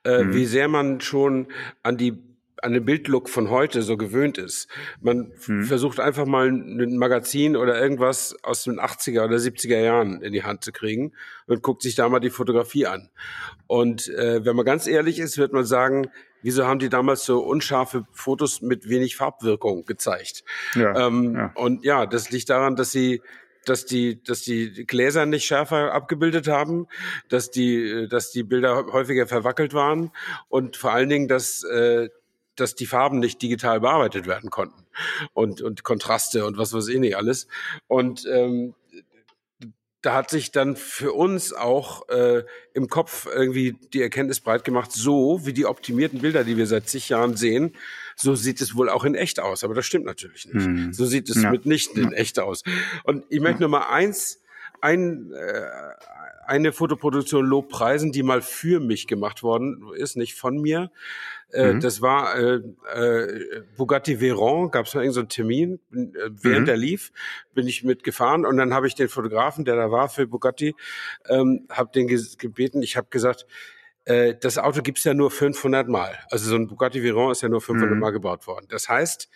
äh, 0.04 0.22
mhm. 0.22 0.34
wie 0.34 0.46
sehr 0.46 0.68
man 0.68 1.00
schon 1.00 1.48
an 1.82 1.96
die 1.96 2.22
an 2.62 2.72
den 2.72 2.84
Bildlook 2.84 3.28
von 3.28 3.50
heute 3.50 3.82
so 3.82 3.96
gewöhnt 3.96 4.38
ist. 4.38 4.68
Man 5.00 5.32
mhm. 5.46 5.64
versucht 5.64 5.98
einfach 5.98 6.26
mal 6.26 6.46
ein 6.48 6.96
Magazin 6.96 7.56
oder 7.56 7.80
irgendwas 7.80 8.36
aus 8.44 8.62
den 8.62 8.78
80er 8.78 9.24
oder 9.24 9.36
70er 9.36 9.80
Jahren 9.80 10.22
in 10.22 10.32
die 10.32 10.44
Hand 10.44 10.62
zu 10.62 10.70
kriegen 10.70 11.12
und 11.46 11.62
guckt 11.62 11.82
sich 11.82 11.96
da 11.96 12.08
mal 12.08 12.20
die 12.20 12.30
Fotografie 12.30 12.86
an. 12.86 13.10
Und 13.66 14.08
äh, 14.10 14.44
wenn 14.44 14.54
man 14.54 14.64
ganz 14.64 14.86
ehrlich 14.86 15.18
ist, 15.18 15.38
wird 15.38 15.52
man 15.52 15.64
sagen, 15.64 16.08
wieso 16.42 16.66
haben 16.66 16.78
die 16.78 16.88
damals 16.88 17.24
so 17.24 17.40
unscharfe 17.40 18.06
Fotos 18.12 18.60
mit 18.60 18.88
wenig 18.88 19.16
Farbwirkung 19.16 19.84
gezeigt? 19.84 20.44
Ja, 20.74 21.06
ähm, 21.06 21.34
ja. 21.34 21.52
Und 21.54 21.84
ja, 21.84 22.06
das 22.06 22.30
liegt 22.30 22.50
daran, 22.50 22.76
dass 22.76 22.92
sie 22.92 23.22
dass 23.64 23.86
die, 23.86 24.22
dass 24.22 24.42
die 24.42 24.86
Gläser 24.86 25.26
nicht 25.26 25.44
schärfer 25.44 25.92
abgebildet 25.92 26.48
haben, 26.48 26.88
dass 27.28 27.50
die, 27.50 28.08
dass 28.08 28.30
die 28.30 28.42
Bilder 28.42 28.86
häufiger 28.92 29.26
verwackelt 29.26 29.72
waren 29.72 30.10
und 30.48 30.76
vor 30.76 30.92
allen 30.92 31.08
Dingen, 31.08 31.28
dass, 31.28 31.62
äh, 31.64 32.08
dass 32.56 32.74
die 32.74 32.86
Farben 32.86 33.18
nicht 33.18 33.40
digital 33.40 33.80
bearbeitet 33.80 34.26
werden 34.26 34.50
konnten 34.50 34.84
und, 35.32 35.62
und 35.62 35.84
Kontraste 35.84 36.44
und 36.44 36.58
was 36.58 36.72
weiß 36.72 36.88
ich 36.88 36.98
nicht 36.98 37.16
alles. 37.16 37.46
Und 37.86 38.26
ähm, 38.26 38.74
da 40.02 40.14
hat 40.14 40.30
sich 40.30 40.50
dann 40.50 40.74
für 40.74 41.12
uns 41.12 41.52
auch 41.52 42.08
äh, 42.08 42.44
im 42.74 42.88
Kopf 42.88 43.26
irgendwie 43.32 43.76
die 43.92 44.02
Erkenntnis 44.02 44.40
breit 44.40 44.64
gemacht, 44.64 44.90
so 44.92 45.46
wie 45.46 45.52
die 45.52 45.64
optimierten 45.64 46.20
Bilder, 46.20 46.42
die 46.42 46.56
wir 46.56 46.66
seit 46.66 46.88
zig 46.88 47.08
Jahren 47.08 47.36
sehen, 47.36 47.74
so 48.16 48.34
sieht 48.34 48.60
es 48.60 48.76
wohl 48.76 48.90
auch 48.90 49.04
in 49.04 49.14
echt 49.14 49.38
aus. 49.38 49.62
Aber 49.62 49.74
das 49.74 49.86
stimmt 49.86 50.04
natürlich 50.04 50.52
nicht. 50.52 50.66
Hm. 50.66 50.92
So 50.92 51.06
sieht 51.06 51.30
es 51.30 51.42
ja. 51.42 51.50
mitnichten 51.50 52.02
in 52.02 52.12
echt 52.12 52.40
aus. 52.40 52.64
Und 53.04 53.24
ich 53.30 53.40
möchte 53.40 53.60
nur 53.60 53.68
mal 53.68 53.86
eins, 53.88 54.40
ein, 54.80 55.32
äh, 55.32 55.66
eine 56.46 56.72
Fotoproduktion 56.72 57.46
Lobpreisen, 57.46 58.12
die 58.12 58.22
mal 58.22 58.42
für 58.42 58.80
mich 58.80 59.06
gemacht 59.06 59.42
worden 59.42 59.82
ist, 59.96 60.16
nicht 60.16 60.34
von 60.34 60.60
mir. 60.60 60.90
Äh, 61.52 61.74
mhm. 61.74 61.80
Das 61.80 62.00
war 62.00 62.36
äh, 62.36 62.60
äh, 62.94 63.62
Bugatti 63.76 64.20
Veyron, 64.20 64.70
gab 64.70 64.86
es 64.86 64.94
mal 64.94 65.02
irgendeinen 65.02 65.28
so 65.28 65.34
Termin, 65.34 65.80
äh, 65.92 66.30
während 66.30 66.62
mhm. 66.62 66.66
der 66.66 66.76
lief, 66.76 67.12
bin 67.54 67.66
ich 67.66 67.84
mitgefahren 67.84 68.44
und 68.46 68.56
dann 68.56 68.74
habe 68.74 68.86
ich 68.86 68.94
den 68.94 69.08
Fotografen, 69.08 69.64
der 69.64 69.76
da 69.76 69.90
war 69.90 70.08
für 70.08 70.26
Bugatti, 70.26 70.74
ähm, 71.28 71.66
habe 71.70 71.90
den 71.94 72.06
gebeten, 72.06 72.82
ich 72.82 72.96
habe 72.96 73.08
gesagt, 73.10 73.46
äh, 74.04 74.34
das 74.40 74.58
Auto 74.58 74.82
gibt's 74.82 75.04
ja 75.04 75.14
nur 75.14 75.30
500 75.30 75.88
Mal. 75.88 76.18
Also 76.30 76.50
so 76.50 76.56
ein 76.56 76.66
Bugatti 76.66 77.02
Veyron 77.02 77.30
ist 77.30 77.42
ja 77.42 77.48
nur 77.48 77.60
500 77.60 77.94
Mhm. 77.94 78.00
Mal 78.00 78.10
gebaut 78.10 78.46
worden. 78.46 78.66
Das 78.68 78.88
heißt, 78.88 79.28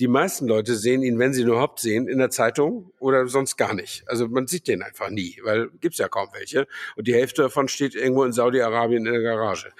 die 0.00 0.08
meisten 0.08 0.48
Leute 0.48 0.74
sehen 0.76 1.02
ihn, 1.02 1.18
wenn 1.18 1.34
sie 1.34 1.42
ihn 1.42 1.48
überhaupt 1.48 1.78
sehen, 1.78 2.08
in 2.08 2.18
der 2.18 2.30
Zeitung 2.30 2.90
oder 2.98 3.26
sonst 3.28 3.56
gar 3.56 3.74
nicht. 3.74 4.02
Also 4.08 4.26
man 4.28 4.46
sieht 4.46 4.66
den 4.66 4.82
einfach 4.82 5.10
nie, 5.10 5.38
weil 5.44 5.68
gibt's 5.80 5.98
ja 5.98 6.08
kaum 6.08 6.28
welche. 6.32 6.66
Und 6.96 7.06
die 7.06 7.14
Hälfte 7.14 7.42
davon 7.42 7.68
steht 7.68 7.94
irgendwo 7.94 8.24
in 8.24 8.32
Saudi-Arabien 8.32 9.04
in 9.06 9.12
der 9.12 9.22
Garage. 9.22 9.72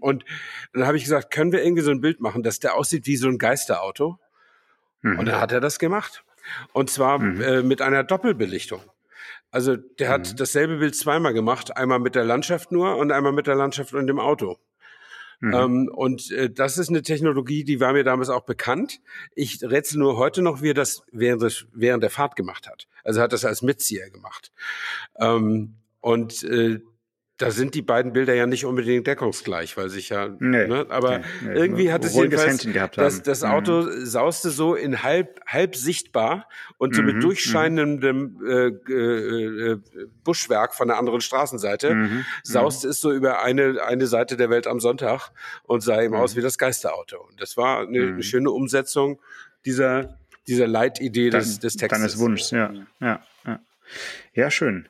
Und, 0.00 0.24
dann 0.72 0.86
habe 0.86 0.96
ich 0.96 1.04
gesagt, 1.04 1.32
können 1.32 1.50
wir 1.52 1.64
irgendwie 1.64 1.82
so 1.82 1.90
ein 1.90 2.00
Bild 2.00 2.20
machen, 2.20 2.42
dass 2.42 2.60
der 2.60 2.74
aussieht 2.76 3.06
wie 3.06 3.16
so 3.16 3.28
ein 3.28 3.38
Geisterauto? 3.38 4.18
Mhm. 5.02 5.18
Und 5.18 5.26
dann 5.26 5.40
hat 5.40 5.52
er 5.52 5.60
das 5.60 5.78
gemacht. 5.78 6.24
Und 6.72 6.88
zwar 6.88 7.18
Mhm. 7.18 7.40
äh, 7.40 7.62
mit 7.62 7.82
einer 7.82 8.04
Doppelbelichtung. 8.04 8.82
Also 9.50 9.76
der 9.76 10.08
hat 10.10 10.32
Mhm. 10.32 10.36
dasselbe 10.36 10.76
Bild 10.78 10.94
zweimal 10.96 11.34
gemacht, 11.34 11.76
einmal 11.76 11.98
mit 11.98 12.14
der 12.14 12.24
Landschaft 12.24 12.70
nur 12.72 12.96
und 12.96 13.10
einmal 13.12 13.32
mit 13.32 13.46
der 13.48 13.54
Landschaft 13.56 13.94
und 13.94 14.06
dem 14.06 14.18
Auto. 14.20 14.58
Mhm. 15.42 15.54
Ähm, 15.54 15.90
und 15.92 16.30
äh, 16.30 16.48
das 16.48 16.78
ist 16.78 16.88
eine 16.88 17.02
Technologie, 17.02 17.64
die 17.64 17.80
war 17.80 17.92
mir 17.92 18.04
damals 18.04 18.28
auch 18.28 18.44
bekannt. 18.44 19.00
Ich 19.34 19.60
rätsel 19.60 19.98
nur 19.98 20.16
heute 20.16 20.40
noch, 20.40 20.62
wie 20.62 20.70
er 20.70 20.74
das 20.74 21.02
während, 21.10 21.42
des, 21.42 21.66
während 21.72 22.04
der 22.04 22.10
Fahrt 22.10 22.36
gemacht 22.36 22.68
hat. 22.68 22.86
Also 23.02 23.20
hat 23.20 23.32
das 23.32 23.44
als 23.44 23.60
Mitzieher 23.60 24.08
gemacht. 24.08 24.52
Ähm, 25.18 25.74
und 26.00 26.44
äh, 26.44 26.80
da 27.42 27.50
sind 27.50 27.74
die 27.74 27.82
beiden 27.82 28.12
Bilder 28.12 28.34
ja 28.34 28.46
nicht 28.46 28.64
unbedingt 28.64 29.06
deckungsgleich, 29.06 29.76
weil 29.76 29.88
sich 29.88 30.10
ja, 30.10 30.28
Nee, 30.38 30.66
ne, 30.68 30.86
aber 30.90 31.18
nee, 31.18 31.24
nee, 31.42 31.54
irgendwie 31.58 31.92
hat 31.92 32.04
es 32.04 32.14
jedenfalls, 32.14 32.66
das, 32.94 33.22
das 33.22 33.42
Mhm. 33.42 33.48
Auto 33.48 33.82
sauste 34.04 34.50
so 34.50 34.74
in 34.76 35.02
halb, 35.02 35.40
halb 35.46 35.74
sichtbar 35.74 36.48
und 36.78 36.94
so 36.94 37.00
Mhm, 37.02 37.06
mit 37.08 37.22
durchscheinendem 37.24 38.38
äh, 38.46 38.68
äh, 38.92 39.72
äh, 39.72 39.80
Buschwerk 40.22 40.74
von 40.74 40.86
der 40.88 40.98
anderen 40.98 41.20
Straßenseite 41.20 41.94
Mhm. 41.94 42.24
sauste 42.44 42.88
es 42.88 43.00
so 43.00 43.12
über 43.12 43.42
eine, 43.42 43.82
eine 43.84 44.06
Seite 44.06 44.36
der 44.36 44.48
Welt 44.50 44.66
am 44.68 44.78
Sonntag 44.78 45.30
und 45.64 45.80
sah 45.82 46.00
eben 46.00 46.14
Mhm. 46.14 46.20
aus 46.20 46.36
wie 46.36 46.40
das 46.42 46.58
Geisterauto. 46.58 47.18
Und 47.28 47.40
das 47.40 47.56
war 47.56 47.80
eine, 47.80 47.98
Mhm. 48.00 48.12
eine 48.14 48.22
schöne 48.22 48.50
Umsetzung 48.52 49.20
dieser, 49.64 50.16
dieser 50.46 50.66
Leitidee 50.68 51.30
des, 51.30 51.58
des 51.58 51.76
Textes. 51.76 51.98
Deines 52.00 52.18
Wunschs, 52.18 52.50
ja. 52.52 52.72
Ja, 53.00 53.20
ja. 53.44 53.60
ja 54.34 54.50
schön. 54.50 54.88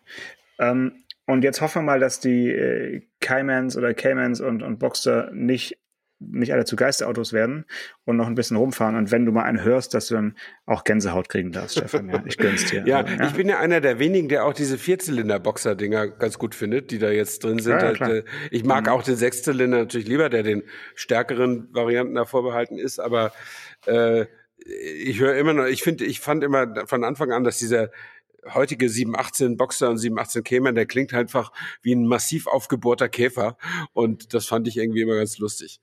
Ähm, 0.58 1.01
und 1.26 1.44
jetzt 1.44 1.60
hoffen 1.60 1.82
wir 1.82 1.86
mal, 1.92 2.00
dass 2.00 2.20
die 2.20 2.50
äh, 2.50 3.02
Caymans 3.20 3.76
oder 3.76 3.94
Caymans 3.94 4.40
und, 4.40 4.62
und 4.62 4.78
Boxster 4.78 5.30
nicht, 5.32 5.78
nicht 6.18 6.52
alle 6.52 6.64
zu 6.64 6.76
Geisterautos 6.76 7.32
werden 7.32 7.64
und 8.04 8.16
noch 8.16 8.26
ein 8.26 8.34
bisschen 8.34 8.56
rumfahren. 8.56 8.94
Und 8.96 9.10
wenn 9.10 9.24
du 9.26 9.32
mal 9.32 9.42
einen 9.42 9.62
hörst, 9.64 9.92
dass 9.94 10.06
du 10.06 10.14
dann 10.14 10.36
auch 10.66 10.84
Gänsehaut 10.84 11.28
kriegen 11.28 11.50
darfst, 11.52 11.78
Stefan. 11.78 12.08
Ja, 12.08 12.22
ich 12.26 12.38
gönn's 12.38 12.64
dir. 12.66 12.82
Ja, 12.86 12.98
Also, 13.00 13.24
ich 13.24 13.32
bin 13.32 13.48
ja 13.48 13.58
einer 13.58 13.80
der 13.80 13.98
wenigen, 13.98 14.28
der 14.28 14.44
auch 14.44 14.52
diese 14.52 14.78
Vierzylinder-Boxer-Dinger 14.78 16.08
ganz 16.08 16.38
gut 16.38 16.54
findet, 16.54 16.90
die 16.90 16.98
da 16.98 17.10
jetzt 17.10 17.44
drin 17.44 17.58
sind. 17.58 17.80
Ja, 17.82 17.92
ja, 17.92 18.08
äh, 18.08 18.24
ich 18.50 18.64
mag 18.64 18.86
Mhm. 18.86 18.92
auch 18.92 19.02
den 19.02 19.16
Sechszylinder 19.16 19.78
natürlich 19.78 20.06
lieber, 20.08 20.28
der 20.28 20.42
den 20.42 20.62
stärkeren 20.94 21.68
Varianten 21.72 22.14
da 22.14 22.24
vorbehalten 22.24 22.78
ist, 22.78 22.98
aber 22.98 23.32
äh, 23.86 24.26
ich 24.64 25.18
höre 25.18 25.34
immer 25.36 25.54
noch, 25.54 25.66
ich 25.66 25.82
finde, 25.82 26.04
ich 26.04 26.20
fand 26.20 26.44
immer 26.44 26.86
von 26.86 27.02
Anfang 27.02 27.32
an, 27.32 27.42
dass 27.42 27.58
dieser 27.58 27.90
heutige 28.46 28.88
718 28.88 29.56
Boxer 29.56 29.90
und 29.90 29.98
718 29.98 30.44
Cayman, 30.44 30.74
der 30.74 30.86
klingt 30.86 31.14
einfach 31.14 31.52
wie 31.82 31.94
ein 31.94 32.06
massiv 32.06 32.46
aufgebohrter 32.46 33.08
Käfer 33.08 33.56
und 33.92 34.34
das 34.34 34.46
fand 34.46 34.68
ich 34.68 34.76
irgendwie 34.76 35.02
immer 35.02 35.16
ganz 35.16 35.38
lustig. 35.38 35.80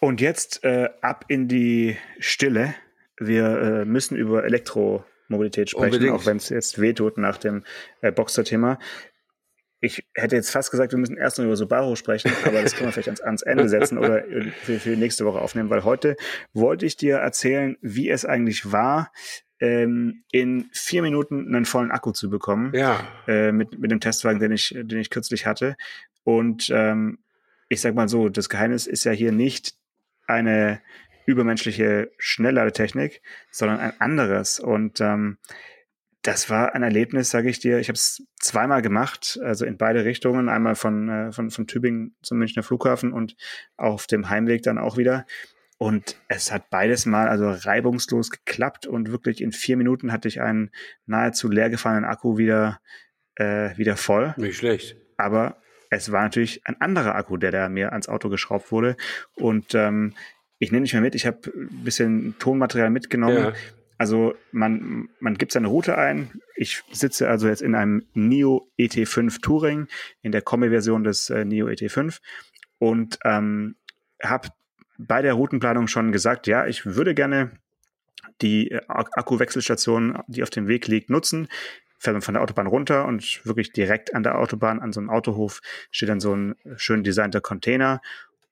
Und 0.00 0.20
jetzt 0.20 0.64
äh, 0.64 0.88
ab 1.02 1.26
in 1.28 1.48
die 1.48 1.96
Stille. 2.18 2.74
Wir 3.18 3.44
äh, 3.44 3.84
müssen 3.84 4.16
über 4.16 4.44
Elektromobilität 4.44 5.68
sprechen, 5.68 5.92
Unbedingt. 5.92 6.12
auch 6.12 6.24
wenn 6.24 6.38
es 6.38 6.48
jetzt 6.48 6.80
wehtut 6.80 7.18
nach 7.18 7.36
dem 7.36 7.64
äh, 8.00 8.10
Boxer-Thema. 8.10 8.78
Ich 9.82 10.06
hätte 10.14 10.36
jetzt 10.36 10.50
fast 10.50 10.70
gesagt, 10.70 10.92
wir 10.92 10.98
müssen 10.98 11.18
erst 11.18 11.38
noch 11.38 11.44
über 11.44 11.56
Subaru 11.56 11.96
sprechen, 11.96 12.32
aber 12.44 12.62
das 12.62 12.74
können 12.74 12.88
wir 12.88 12.92
vielleicht 12.92 13.08
ans, 13.08 13.20
ans 13.20 13.42
Ende 13.42 13.68
setzen 13.68 13.98
oder 13.98 14.24
für, 14.62 14.78
für 14.78 14.90
nächste 14.90 15.26
Woche 15.26 15.40
aufnehmen, 15.40 15.68
weil 15.70 15.84
heute 15.84 16.16
wollte 16.52 16.86
ich 16.86 16.96
dir 16.96 17.16
erzählen, 17.16 17.76
wie 17.82 18.08
es 18.08 18.24
eigentlich 18.24 18.72
war, 18.72 19.10
ähm, 19.60 20.24
in 20.32 20.70
vier 20.72 21.02
Minuten 21.02 21.54
einen 21.54 21.64
vollen 21.64 21.90
Akku 21.90 22.12
zu 22.12 22.30
bekommen 22.30 22.72
Ja, 22.74 23.06
äh, 23.28 23.52
mit, 23.52 23.78
mit 23.78 23.90
dem 23.90 24.00
Testwagen, 24.00 24.40
den 24.40 24.52
ich, 24.52 24.74
den 24.74 24.98
ich 24.98 25.10
kürzlich 25.10 25.46
hatte. 25.46 25.76
Und 26.24 26.70
ähm, 26.74 27.18
ich 27.68 27.80
sag 27.80 27.94
mal 27.94 28.08
so, 28.08 28.28
das 28.28 28.48
Geheimnis 28.48 28.86
ist 28.86 29.04
ja 29.04 29.12
hier 29.12 29.32
nicht 29.32 29.74
eine 30.26 30.80
übermenschliche 31.26 32.10
Schnellladetechnik, 32.18 33.22
sondern 33.50 33.78
ein 33.78 34.00
anderes. 34.00 34.58
Und 34.58 35.00
ähm, 35.00 35.38
das 36.22 36.50
war 36.50 36.74
ein 36.74 36.82
Erlebnis, 36.82 37.30
sage 37.30 37.48
ich 37.48 37.60
dir. 37.60 37.78
Ich 37.78 37.88
habe 37.88 37.96
es 37.96 38.26
zweimal 38.40 38.82
gemacht, 38.82 39.38
also 39.42 39.64
in 39.64 39.78
beide 39.78 40.04
Richtungen, 40.04 40.48
einmal 40.48 40.74
von, 40.74 41.08
äh, 41.08 41.32
von, 41.32 41.50
von 41.50 41.66
Tübingen 41.66 42.14
zum 42.22 42.38
Münchner 42.38 42.62
Flughafen 42.62 43.12
und 43.12 43.36
auf 43.76 44.06
dem 44.06 44.28
Heimweg 44.28 44.62
dann 44.62 44.78
auch 44.78 44.96
wieder. 44.96 45.26
Und 45.82 46.20
es 46.28 46.52
hat 46.52 46.68
beides 46.68 47.06
mal 47.06 47.26
also 47.26 47.48
reibungslos 47.50 48.30
geklappt 48.30 48.86
und 48.86 49.10
wirklich 49.10 49.40
in 49.40 49.50
vier 49.50 49.78
Minuten 49.78 50.12
hatte 50.12 50.28
ich 50.28 50.42
einen 50.42 50.70
nahezu 51.06 51.48
leer 51.48 51.70
gefahrenen 51.70 52.04
Akku 52.04 52.36
wieder, 52.36 52.80
äh, 53.36 53.74
wieder 53.78 53.96
voll. 53.96 54.34
nicht 54.36 54.58
schlecht. 54.58 54.96
Aber 55.16 55.56
es 55.88 56.12
war 56.12 56.22
natürlich 56.22 56.60
ein 56.66 56.78
anderer 56.82 57.14
Akku, 57.14 57.38
der 57.38 57.50
da 57.50 57.70
mir 57.70 57.92
ans 57.92 58.10
Auto 58.10 58.28
geschraubt 58.28 58.70
wurde. 58.72 58.94
Und 59.36 59.74
ähm, 59.74 60.12
ich 60.58 60.70
nehme 60.70 60.82
nicht 60.82 60.92
mehr 60.92 61.00
mit, 61.00 61.14
ich 61.14 61.26
habe 61.26 61.50
ein 61.50 61.82
bisschen 61.82 62.34
Tonmaterial 62.38 62.90
mitgenommen. 62.90 63.38
Ja. 63.38 63.52
Also 63.96 64.34
man, 64.52 65.08
man 65.18 65.38
gibt 65.38 65.52
seine 65.52 65.68
Route 65.68 65.96
ein. 65.96 66.42
Ich 66.56 66.82
sitze 66.92 67.26
also 67.30 67.48
jetzt 67.48 67.62
in 67.62 67.74
einem 67.74 68.04
NIO 68.12 68.70
ET5 68.78 69.40
Touring, 69.40 69.88
in 70.20 70.32
der 70.32 70.42
Kombi-Version 70.42 71.04
des 71.04 71.30
äh, 71.30 71.46
NIO 71.46 71.68
ET5 71.68 72.18
und 72.78 73.18
ähm, 73.24 73.76
habe 74.22 74.48
bei 75.06 75.22
der 75.22 75.34
Routenplanung 75.34 75.88
schon 75.88 76.12
gesagt, 76.12 76.46
ja, 76.46 76.66
ich 76.66 76.86
würde 76.86 77.14
gerne 77.14 77.52
die 78.42 78.70
äh, 78.70 78.80
Ak- 78.88 79.16
Akkuwechselstation, 79.16 80.18
die 80.26 80.42
auf 80.42 80.50
dem 80.50 80.68
Weg 80.68 80.86
liegt, 80.86 81.10
nutzen. 81.10 81.48
Fährt 81.98 82.14
man 82.14 82.22
von 82.22 82.34
der 82.34 82.42
Autobahn 82.42 82.66
runter 82.66 83.06
und 83.06 83.44
wirklich 83.44 83.72
direkt 83.72 84.14
an 84.14 84.22
der 84.22 84.38
Autobahn, 84.38 84.80
an 84.80 84.92
so 84.92 85.00
einem 85.00 85.10
Autohof, 85.10 85.60
steht 85.90 86.08
dann 86.08 86.20
so 86.20 86.34
ein 86.34 86.54
schön 86.76 87.04
designter 87.04 87.40
Container. 87.40 88.00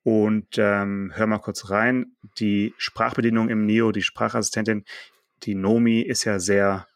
Und 0.03 0.57
ähm, 0.59 1.13
hör 1.15 1.27
mal 1.27 1.39
kurz 1.39 1.71
rein. 1.71 2.13
Die 2.39 2.75
Sprachbedienung 2.79 3.49
im 3.49 3.67
NIO, 3.67 3.93
die 3.93 4.03
Sprachassistentin, 4.03 4.85
die 5.43 5.55
Nomi 5.55 6.01
ist 6.01 6.25
ja 6.25 6.39
sehr 6.39 6.87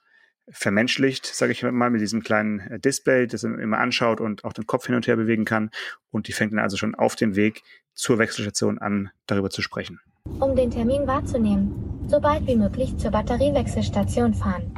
vermenschlicht, 0.48 1.26
sage 1.26 1.52
ich 1.52 1.62
mal, 1.62 1.90
mit 1.90 2.00
diesem 2.00 2.22
kleinen 2.22 2.60
äh, 2.60 2.78
Display, 2.78 3.26
das 3.26 3.44
er 3.44 3.58
immer 3.58 3.78
anschaut 3.78 4.20
und 4.20 4.44
auch 4.44 4.52
den 4.52 4.66
Kopf 4.66 4.86
hin 4.86 4.94
und 4.94 5.06
her 5.06 5.16
bewegen 5.16 5.44
kann. 5.44 5.70
Und 6.10 6.28
die 6.28 6.32
fängt 6.32 6.52
dann 6.52 6.58
also 6.60 6.76
schon 6.76 6.94
auf 6.94 7.16
dem 7.16 7.36
Weg 7.36 7.62
zur 7.94 8.18
Wechselstation 8.18 8.78
an, 8.78 9.10
darüber 9.26 9.50
zu 9.50 9.62
sprechen. 9.62 10.00
um 10.40 10.54
den 10.56 10.70
Termin 10.70 11.06
wahrzunehmen, 11.06 11.72
so 12.08 12.20
bald 12.20 12.46
wie 12.46 12.56
möglich 12.56 12.96
zur 12.98 13.10
Batteriewechselstation 13.10 14.34
fahren. 14.34 14.74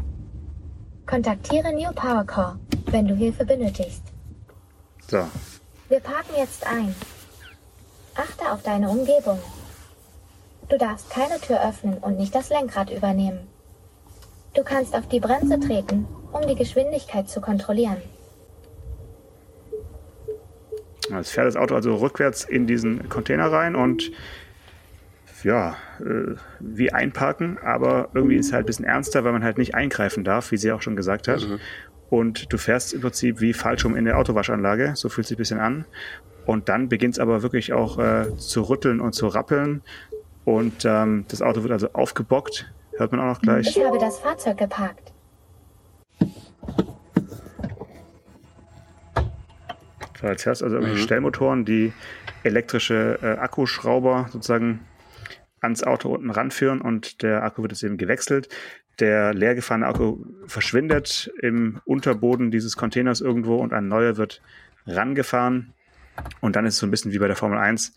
Kontaktiere 1.07 1.73
New 1.73 1.93
Power 1.93 2.25
Core, 2.27 2.59
wenn 2.87 3.07
du 3.07 3.15
Hilfe 3.15 3.45
benötigst. 3.45 4.03
So, 5.07 5.29
Wir 5.91 6.01
parken 6.01 6.33
jetzt 6.39 6.67
ein. 6.67 6.95
Achte 8.15 8.51
auf 8.51 8.63
deine 8.63 8.89
Umgebung. 8.89 9.39
Du 10.71 10.79
darfst 10.79 11.11
keine 11.11 11.39
Tür 11.41 11.61
öffnen 11.69 11.99
und 11.99 12.17
nicht 12.17 12.35
das 12.35 12.49
Lenkrad 12.49 12.91
übernehmen. 12.91 13.41
Du 14.55 14.63
kannst 14.63 14.95
auf 14.95 15.09
die 15.09 15.21
Bremse 15.21 15.59
treten, 15.59 16.07
um 16.33 16.47
die 16.47 16.55
Geschwindigkeit 16.55 17.29
zu 17.29 17.41
kontrollieren. 17.41 17.97
Jetzt 21.11 21.33
fährt 21.33 21.47
das 21.47 21.57
Auto 21.57 21.75
also 21.75 21.97
rückwärts 21.97 22.45
in 22.45 22.67
diesen 22.67 23.09
Container 23.09 23.53
rein 23.53 23.77
und 23.77 24.11
ja, 25.43 25.77
äh, 26.01 26.37
wie 26.59 26.91
einparken, 26.93 27.59
aber 27.59 28.09
irgendwie 28.15 28.37
ist 28.37 28.47
es 28.47 28.53
halt 28.53 28.65
ein 28.65 28.67
bisschen 28.67 28.87
ernster, 28.87 29.25
weil 29.25 29.33
man 29.33 29.45
halt 29.45 29.59
nicht 29.59 29.75
eingreifen 29.75 30.25
darf, 30.25 30.51
wie 30.53 30.57
sie 30.57 30.73
auch 30.73 30.81
schon 30.81 30.97
gesagt 30.97 31.29
hat. 31.29 31.47
Und 32.09 32.53
du 32.53 32.57
fährst 32.57 32.95
im 32.95 33.03
Prinzip 33.03 33.41
wie 33.41 33.53
Fallschirm 33.53 33.97
in 33.97 34.07
der 34.07 34.19
Autowaschanlage, 34.19 34.93
so 34.95 35.09
fühlt 35.11 35.27
sich 35.27 35.37
ein 35.37 35.39
bisschen 35.39 35.61
an. 35.61 35.85
Und 36.47 36.69
dann 36.69 36.89
beginnt 36.89 37.15
es 37.15 37.21
aber 37.21 37.43
wirklich 37.43 37.73
auch 37.73 37.99
äh, 37.99 38.37
zu 38.39 38.63
rütteln 38.63 39.01
und 39.01 39.15
zu 39.15 39.27
rappeln. 39.27 39.83
Und 40.45 40.85
ähm, 40.85 41.25
das 41.29 41.43
Auto 41.43 41.63
wird 41.63 41.73
also 41.73 41.91
aufgebockt, 41.93 42.73
hört 42.97 43.13
man 43.13 43.21
auch 43.21 43.35
noch 43.35 43.41
gleich. 43.41 43.77
Ich 43.77 43.85
habe 43.85 43.99
das 43.99 44.19
Fahrzeug 44.19 44.59
geparkt. 44.59 45.13
So, 50.21 50.31
jetzt 50.31 50.47
hast 50.47 50.61
du 50.63 50.65
also 50.65 50.77
irgendwelche 50.77 51.03
Stellmotoren, 51.03 51.65
die 51.65 51.93
elektrische 52.45 53.19
äh, 53.23 53.39
Akkuschrauber 53.39 54.29
sozusagen 54.31 54.81
ans 55.61 55.83
Auto 55.83 56.11
unten 56.11 56.31
ranführen 56.31 56.81
und 56.81 57.23
der 57.23 57.43
Akku 57.43 57.63
wird 57.63 57.73
jetzt 57.73 57.83
eben 57.83 57.97
gewechselt. 57.97 58.49
Der 59.01 59.35
leer 59.35 59.55
gefahrene 59.55 59.87
Akku 59.87 60.25
verschwindet 60.47 61.31
im 61.43 61.81
Unterboden 61.85 62.51
dieses 62.51 62.77
Containers 62.77 63.21
irgendwo 63.21 63.57
und 63.57 63.73
ein 63.73 63.89
neuer 63.89 64.17
wird 64.17 64.41
rangefahren. 64.87 65.75
Und 66.41 66.55
dann 66.55 66.65
ist 66.65 66.75
es 66.75 66.81
so 66.81 66.87
ein 66.87 66.91
bisschen 66.91 67.13
wie 67.13 67.19
bei 67.19 67.27
der 67.27 67.37
Formel 67.37 67.59
1, 67.59 67.95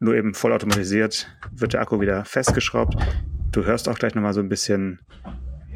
nur 0.00 0.14
eben 0.14 0.34
vollautomatisiert, 0.34 1.28
wird 1.52 1.72
der 1.72 1.80
Akku 1.80 2.00
wieder 2.00 2.24
festgeschraubt. 2.24 2.96
Du 3.54 3.64
hörst 3.64 3.88
auch 3.88 3.96
gleich 3.96 4.16
nochmal 4.16 4.32
so 4.32 4.40
ein 4.40 4.48
bisschen, 4.48 4.98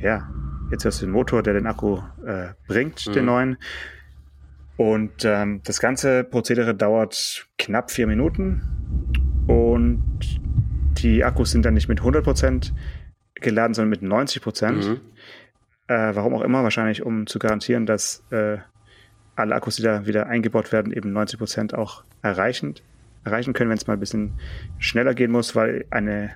ja, 0.02 0.28
jetzt 0.72 0.84
hörst 0.84 1.00
du 1.00 1.06
den 1.06 1.12
Motor, 1.12 1.44
der 1.44 1.54
den 1.54 1.68
Akku 1.68 1.98
äh, 2.26 2.48
bringt, 2.66 3.14
den 3.14 3.24
neuen. 3.26 3.56
Und 4.76 5.24
ähm, 5.24 5.60
das 5.62 5.78
ganze 5.78 6.24
Prozedere 6.24 6.74
dauert 6.74 7.46
knapp 7.56 7.92
vier 7.92 8.08
Minuten 8.08 8.62
und 9.46 10.18
die 10.98 11.22
Akkus 11.22 11.52
sind 11.52 11.64
dann 11.64 11.74
nicht 11.74 11.88
mit 11.88 12.00
100% 12.00 12.72
geladen, 13.34 13.74
sondern 13.74 13.90
mit 13.90 14.02
90%. 14.02 14.72
Mhm. 14.72 15.00
Äh, 15.86 16.16
warum 16.16 16.34
auch 16.34 16.42
immer, 16.42 16.64
wahrscheinlich 16.64 17.04
um 17.04 17.28
zu 17.28 17.38
garantieren, 17.38 17.86
dass 17.86 18.24
äh, 18.30 18.58
alle 19.36 19.54
Akkus, 19.54 19.76
die 19.76 19.82
da 19.82 20.04
wieder 20.04 20.26
eingebaut 20.26 20.72
werden, 20.72 20.92
eben 20.92 21.16
90% 21.16 21.74
auch 21.74 22.02
erreichen, 22.22 22.74
erreichen 23.22 23.52
können, 23.52 23.70
wenn 23.70 23.78
es 23.78 23.86
mal 23.86 23.92
ein 23.92 24.00
bisschen 24.00 24.32
schneller 24.78 25.14
gehen 25.14 25.30
muss, 25.30 25.54
weil 25.54 25.86
eine, 25.90 26.32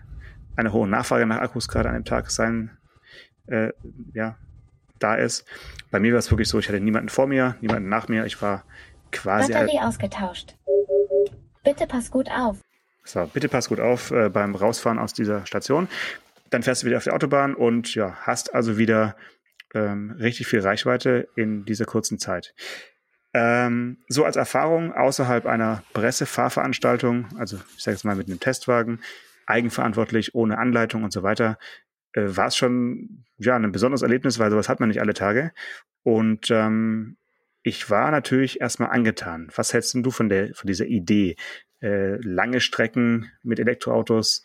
eine 0.57 0.73
hohe 0.73 0.89
Nachfrage 0.89 1.27
nach 1.27 1.39
Akkus 1.39 1.69
gerade 1.69 1.89
an 1.89 1.95
einem 1.95 2.05
Tag 2.05 2.31
sein, 2.31 2.77
äh, 3.47 3.71
ja, 4.15 4.37
da 4.99 5.15
ist. 5.15 5.45
Bei 5.91 5.99
mir 6.01 6.13
war 6.13 6.19
es 6.19 6.31
wirklich 6.31 6.49
so, 6.49 6.59
ich 6.59 6.69
hatte 6.69 6.81
niemanden 6.81 7.09
vor 7.09 7.27
mir, 7.27 7.57
niemanden 7.61 7.89
nach 7.89 8.09
mir. 8.09 8.25
Ich 8.27 8.41
war 8.41 8.65
quasi. 9.11 9.53
Batterie 9.53 9.81
ausgetauscht. 9.81 10.57
Bitte 11.65 11.87
pass 11.87 12.11
gut 12.11 12.31
auf. 12.31 12.59
So, 13.05 13.29
bitte 13.33 13.49
pass 13.49 13.69
gut 13.69 13.81
auf 13.81 14.11
äh, 14.11 14.29
beim 14.29 14.55
Rausfahren 14.55 14.99
aus 14.99 15.13
dieser 15.13 15.45
Station. 15.47 15.89
Dann 16.51 16.63
fährst 16.63 16.83
du 16.83 16.87
wieder 16.87 16.99
auf 16.99 17.05
die 17.05 17.11
Autobahn 17.11 17.55
und 17.55 17.95
ja, 17.95 18.17
hast 18.21 18.55
also 18.55 18.79
wieder 18.79 19.17
ähm, 19.75 20.13
richtig 20.19 20.47
viel 20.47 20.61
Reichweite 20.61 21.29
in 21.35 21.65
dieser 21.65 21.85
kurzen 21.85 22.19
Zeit. 22.19 22.55
Ähm, 23.35 23.99
so 24.09 24.25
als 24.25 24.37
Erfahrung 24.37 24.93
außerhalb 24.93 25.47
einer 25.47 25.83
Pressefahrveranstaltung, 25.95 27.27
also 27.39 27.59
ich 27.77 27.83
sage 27.83 27.95
jetzt 27.95 28.05
mal 28.05 28.15
mit 28.15 28.29
einem 28.29 28.41
Testwagen, 28.41 29.01
eigenverantwortlich, 29.47 30.35
ohne 30.35 30.59
Anleitung 30.59 31.05
und 31.05 31.13
so 31.13 31.23
weiter, 31.23 31.59
äh, 32.13 32.23
war 32.25 32.47
es 32.47 32.57
schon 32.57 33.25
ja 33.39 33.57
ein 33.57 33.73
besonderes 33.73 34.03
Erlebnis, 34.03 34.39
weil 34.39 34.51
sowas 34.51 34.69
hat 34.69 34.81
man 34.81 34.89
nicht 34.89 35.01
alle 35.01 35.15
Tage. 35.15 35.53
Und 36.03 36.51
ähm, 36.51 37.17
ich 37.63 37.91
war 37.91 38.11
natürlich 38.11 38.61
erstmal 38.61 38.91
angetan. 38.91 39.49
Was 39.55 39.73
hältst 39.73 39.95
du 39.95 40.11
von 40.11 40.29
der 40.29 40.55
von 40.55 40.67
dieser 40.67 40.87
Idee, 40.87 41.37
äh, 41.81 42.17
lange 42.17 42.61
Strecken 42.61 43.31
mit 43.43 43.61
Elektroautos 43.61 44.45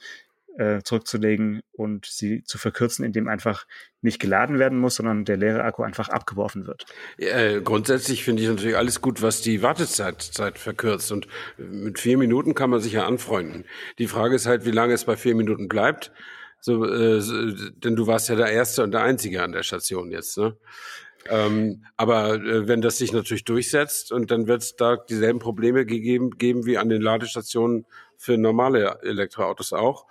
äh, 0.57 0.81
zurückzulegen 0.83 1.61
und 1.71 2.05
sie 2.05 2.43
zu 2.43 2.57
verkürzen, 2.57 3.05
indem 3.05 3.27
einfach 3.27 3.65
nicht 4.01 4.19
geladen 4.19 4.59
werden 4.59 4.79
muss, 4.79 4.95
sondern 4.95 5.25
der 5.25 5.37
leere 5.37 5.63
Akku 5.63 5.83
einfach 5.83 6.09
abgeworfen 6.09 6.67
wird. 6.67 6.85
Äh, 7.17 7.61
grundsätzlich 7.61 8.23
finde 8.23 8.43
ich 8.43 8.49
natürlich 8.49 8.77
alles 8.77 9.01
gut, 9.01 9.21
was 9.21 9.41
die 9.41 9.61
Wartezeit 9.61 10.21
Zeit 10.21 10.57
verkürzt. 10.57 11.11
Und 11.11 11.27
mit 11.57 11.99
vier 11.99 12.17
Minuten 12.17 12.55
kann 12.55 12.69
man 12.69 12.79
sich 12.79 12.93
ja 12.93 13.05
anfreunden. 13.05 13.65
Die 13.99 14.07
Frage 14.07 14.35
ist 14.35 14.47
halt, 14.47 14.65
wie 14.65 14.71
lange 14.71 14.93
es 14.93 15.05
bei 15.05 15.15
vier 15.15 15.35
Minuten 15.35 15.67
bleibt. 15.67 16.11
So, 16.59 16.85
äh, 16.85 17.21
denn 17.75 17.95
du 17.95 18.07
warst 18.07 18.29
ja 18.29 18.35
der 18.35 18.51
Erste 18.51 18.83
und 18.83 18.91
der 18.91 19.03
Einzige 19.03 19.43
an 19.43 19.51
der 19.51 19.63
Station 19.63 20.11
jetzt, 20.11 20.37
ne? 20.37 20.57
Ähm, 21.29 21.83
aber 21.97 22.35
äh, 22.35 22.67
wenn 22.67 22.81
das 22.81 22.97
sich 22.97 23.11
natürlich 23.11 23.43
durchsetzt 23.43 24.11
und 24.11 24.31
dann 24.31 24.47
wird 24.47 24.61
es 24.61 24.75
da 24.75 24.95
dieselben 24.95 25.39
Probleme 25.39 25.85
gegeben, 25.85 26.31
geben 26.31 26.65
wie 26.65 26.77
an 26.77 26.89
den 26.89 27.01
Ladestationen 27.01 27.85
für 28.17 28.37
normale 28.37 28.99
Elektroautos 29.03 29.73
auch. 29.73 30.07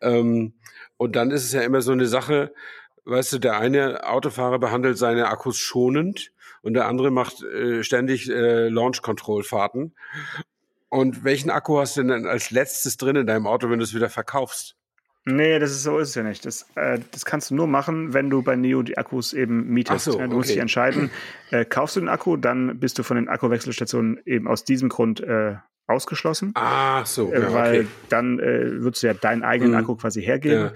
Ähm, 0.00 0.54
und 0.96 1.16
dann 1.16 1.30
ist 1.30 1.44
es 1.44 1.52
ja 1.52 1.62
immer 1.62 1.82
so 1.82 1.92
eine 1.92 2.06
Sache, 2.06 2.52
weißt 3.04 3.34
du, 3.34 3.38
der 3.38 3.58
eine 3.58 4.06
Autofahrer 4.08 4.58
behandelt 4.58 4.98
seine 4.98 5.28
Akkus 5.28 5.58
schonend 5.58 6.32
und 6.62 6.74
der 6.74 6.86
andere 6.86 7.10
macht 7.10 7.42
äh, 7.42 7.82
ständig 7.82 8.30
äh, 8.30 8.68
Launch-Control-Fahrten. 8.68 9.94
Und 10.88 11.24
welchen 11.24 11.50
Akku 11.50 11.78
hast 11.78 11.96
du 11.96 12.04
denn 12.04 12.26
als 12.26 12.50
letztes 12.50 12.96
drin 12.96 13.16
in 13.16 13.26
deinem 13.26 13.46
Auto, 13.46 13.68
wenn 13.68 13.80
du 13.80 13.84
es 13.84 13.94
wieder 13.94 14.08
verkaufst? 14.08 14.76
Nee, 15.26 15.58
das 15.58 15.70
ist 15.70 15.82
so 15.82 15.98
ist 15.98 16.10
es 16.10 16.14
ja 16.14 16.22
nicht. 16.22 16.44
Das, 16.44 16.66
äh, 16.74 17.00
das 17.10 17.24
kannst 17.24 17.50
du 17.50 17.54
nur 17.54 17.66
machen, 17.66 18.12
wenn 18.12 18.28
du 18.28 18.42
bei 18.42 18.56
Neo 18.56 18.82
die 18.82 18.98
Akkus 18.98 19.32
eben 19.32 19.68
mietest. 19.68 20.04
So, 20.04 20.18
du 20.18 20.28
musst 20.28 20.50
dich 20.50 20.58
entscheiden, 20.58 21.10
äh, 21.50 21.64
kaufst 21.64 21.96
du 21.96 22.00
den 22.00 22.10
Akku, 22.10 22.36
dann 22.36 22.78
bist 22.78 22.98
du 22.98 23.02
von 23.02 23.16
den 23.16 23.28
Akkuwechselstationen 23.28 24.20
eben 24.26 24.46
aus 24.46 24.64
diesem 24.64 24.90
Grund 24.90 25.20
äh, 25.20 25.56
ausgeschlossen. 25.86 26.52
Ah, 26.54 27.04
so. 27.04 27.32
Äh, 27.32 27.40
ja, 27.40 27.52
weil 27.52 27.80
okay. 27.80 27.88
dann 28.08 28.38
äh, 28.38 28.82
würdest 28.82 29.02
du 29.02 29.08
ja 29.08 29.14
deinen 29.14 29.42
eigenen 29.42 29.72
mhm. 29.72 29.78
Akku 29.78 29.96
quasi 29.96 30.22
hergeben. 30.22 30.66
Ja. 30.66 30.72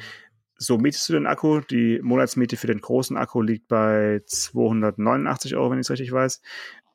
So 0.57 0.77
mietest 0.77 1.09
du 1.09 1.13
den 1.15 1.27
Akku. 1.27 1.61
Die 1.61 2.01
Monatsmiete 2.03 2.57
für 2.57 2.67
den 2.67 2.81
großen 2.81 3.17
Akku 3.17 3.43
liegt 3.43 3.69
bei 3.69 4.23
289 4.27 5.57
Euro, 5.57 5.71
wenn 5.71 5.79
ich 5.79 5.87
es 5.87 5.91
richtig 5.91 6.13
weiß. 6.13 6.41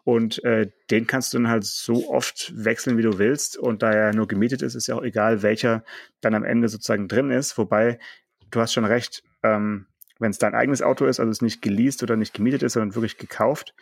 Und 0.04 0.44
äh, 0.44 0.70
den 0.92 1.08
kannst 1.08 1.34
du 1.34 1.38
dann 1.38 1.48
halt 1.48 1.64
so 1.64 2.10
oft 2.10 2.52
wechseln, 2.56 2.98
wie 2.98 3.04
du 3.04 3.18
willst. 3.20 3.58
Und 3.58 3.84
da 3.84 3.92
er 3.92 4.14
nur 4.14 4.28
gemietet 4.28 4.62
ist, 4.62 4.76
ist 4.76 4.88
ja 4.88 4.96
auch 4.96 5.04
egal, 5.04 5.44
welcher 5.44 5.84
dann 6.20 6.36
am 6.36 6.44
Ende 6.44 6.68
sozusagen 6.68 7.08
drin 7.08 7.32
ist. 7.32 7.58
Wobei, 7.58 8.00
du 8.52 8.60
hast 8.60 8.74
schon 8.74 8.86
recht, 8.86 9.24
ähm, 9.44 9.88
wenn 10.20 10.32
es 10.32 10.40
dein 10.40 10.56
eigenes 10.56 10.82
Auto 10.82 11.06
ist, 11.06 11.20
also 11.22 11.32
es 11.32 11.42
nicht 11.42 11.62
geleast 11.62 12.04
oder 12.04 12.18
nicht 12.18 12.34
gemietet 12.34 12.64
ist, 12.64 12.74
sondern 12.74 12.96
wirklich 12.96 13.18
gekauft, 13.18 13.74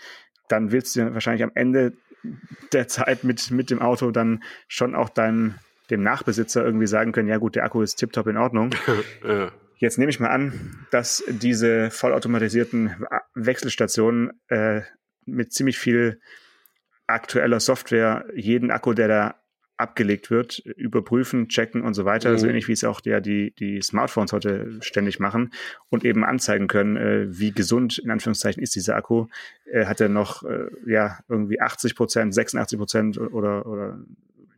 dann 0.47 0.71
willst 0.71 0.95
du 0.95 1.13
wahrscheinlich 1.13 1.43
am 1.43 1.51
Ende 1.55 1.93
der 2.71 2.87
Zeit 2.87 3.23
mit, 3.23 3.51
mit 3.51 3.69
dem 3.69 3.81
Auto 3.81 4.11
dann 4.11 4.43
schon 4.67 4.95
auch 4.95 5.09
deinem, 5.09 5.55
dem 5.89 6.03
Nachbesitzer 6.03 6.63
irgendwie 6.63 6.87
sagen 6.87 7.11
können, 7.11 7.27
ja 7.27 7.37
gut, 7.37 7.55
der 7.55 7.63
Akku 7.63 7.81
ist 7.81 7.95
tiptop 7.95 8.27
in 8.27 8.37
Ordnung. 8.37 8.71
ja. 9.27 9.51
Jetzt 9.77 9.97
nehme 9.97 10.11
ich 10.11 10.19
mal 10.19 10.29
an, 10.29 10.85
dass 10.91 11.23
diese 11.27 11.89
vollautomatisierten 11.89 13.03
Wechselstationen 13.33 14.31
äh, 14.47 14.81
mit 15.25 15.53
ziemlich 15.53 15.79
viel 15.79 16.19
aktueller 17.07 17.59
Software 17.59 18.25
jeden 18.35 18.71
Akku, 18.71 18.93
der 18.93 19.07
da 19.07 19.40
abgelegt 19.81 20.29
wird, 20.29 20.59
überprüfen, 20.59 21.47
checken 21.49 21.81
und 21.81 21.93
so 21.93 22.05
weiter, 22.05 22.31
mhm. 22.31 22.37
so 22.37 22.47
ähnlich 22.47 22.67
wie 22.67 22.73
es 22.73 22.83
auch 22.83 23.01
der, 23.01 23.21
die, 23.21 23.53
die 23.59 23.81
Smartphones 23.81 24.31
heute 24.31 24.77
ständig 24.81 25.19
machen 25.19 25.51
und 25.89 26.05
eben 26.05 26.23
anzeigen 26.23 26.67
können, 26.67 26.95
äh, 26.95 27.25
wie 27.29 27.51
gesund 27.51 27.97
in 27.97 28.11
Anführungszeichen 28.11 28.61
ist 28.61 28.75
dieser 28.75 28.95
Akku. 28.95 29.27
Äh, 29.65 29.85
hat 29.85 30.01
er 30.01 30.09
noch 30.09 30.43
äh, 30.43 30.67
ja 30.85 31.19
irgendwie 31.27 31.59
80 31.59 31.95
Prozent, 31.95 32.33
86 32.33 32.77
Prozent 32.77 33.17
oder, 33.17 33.65
oder 33.65 33.99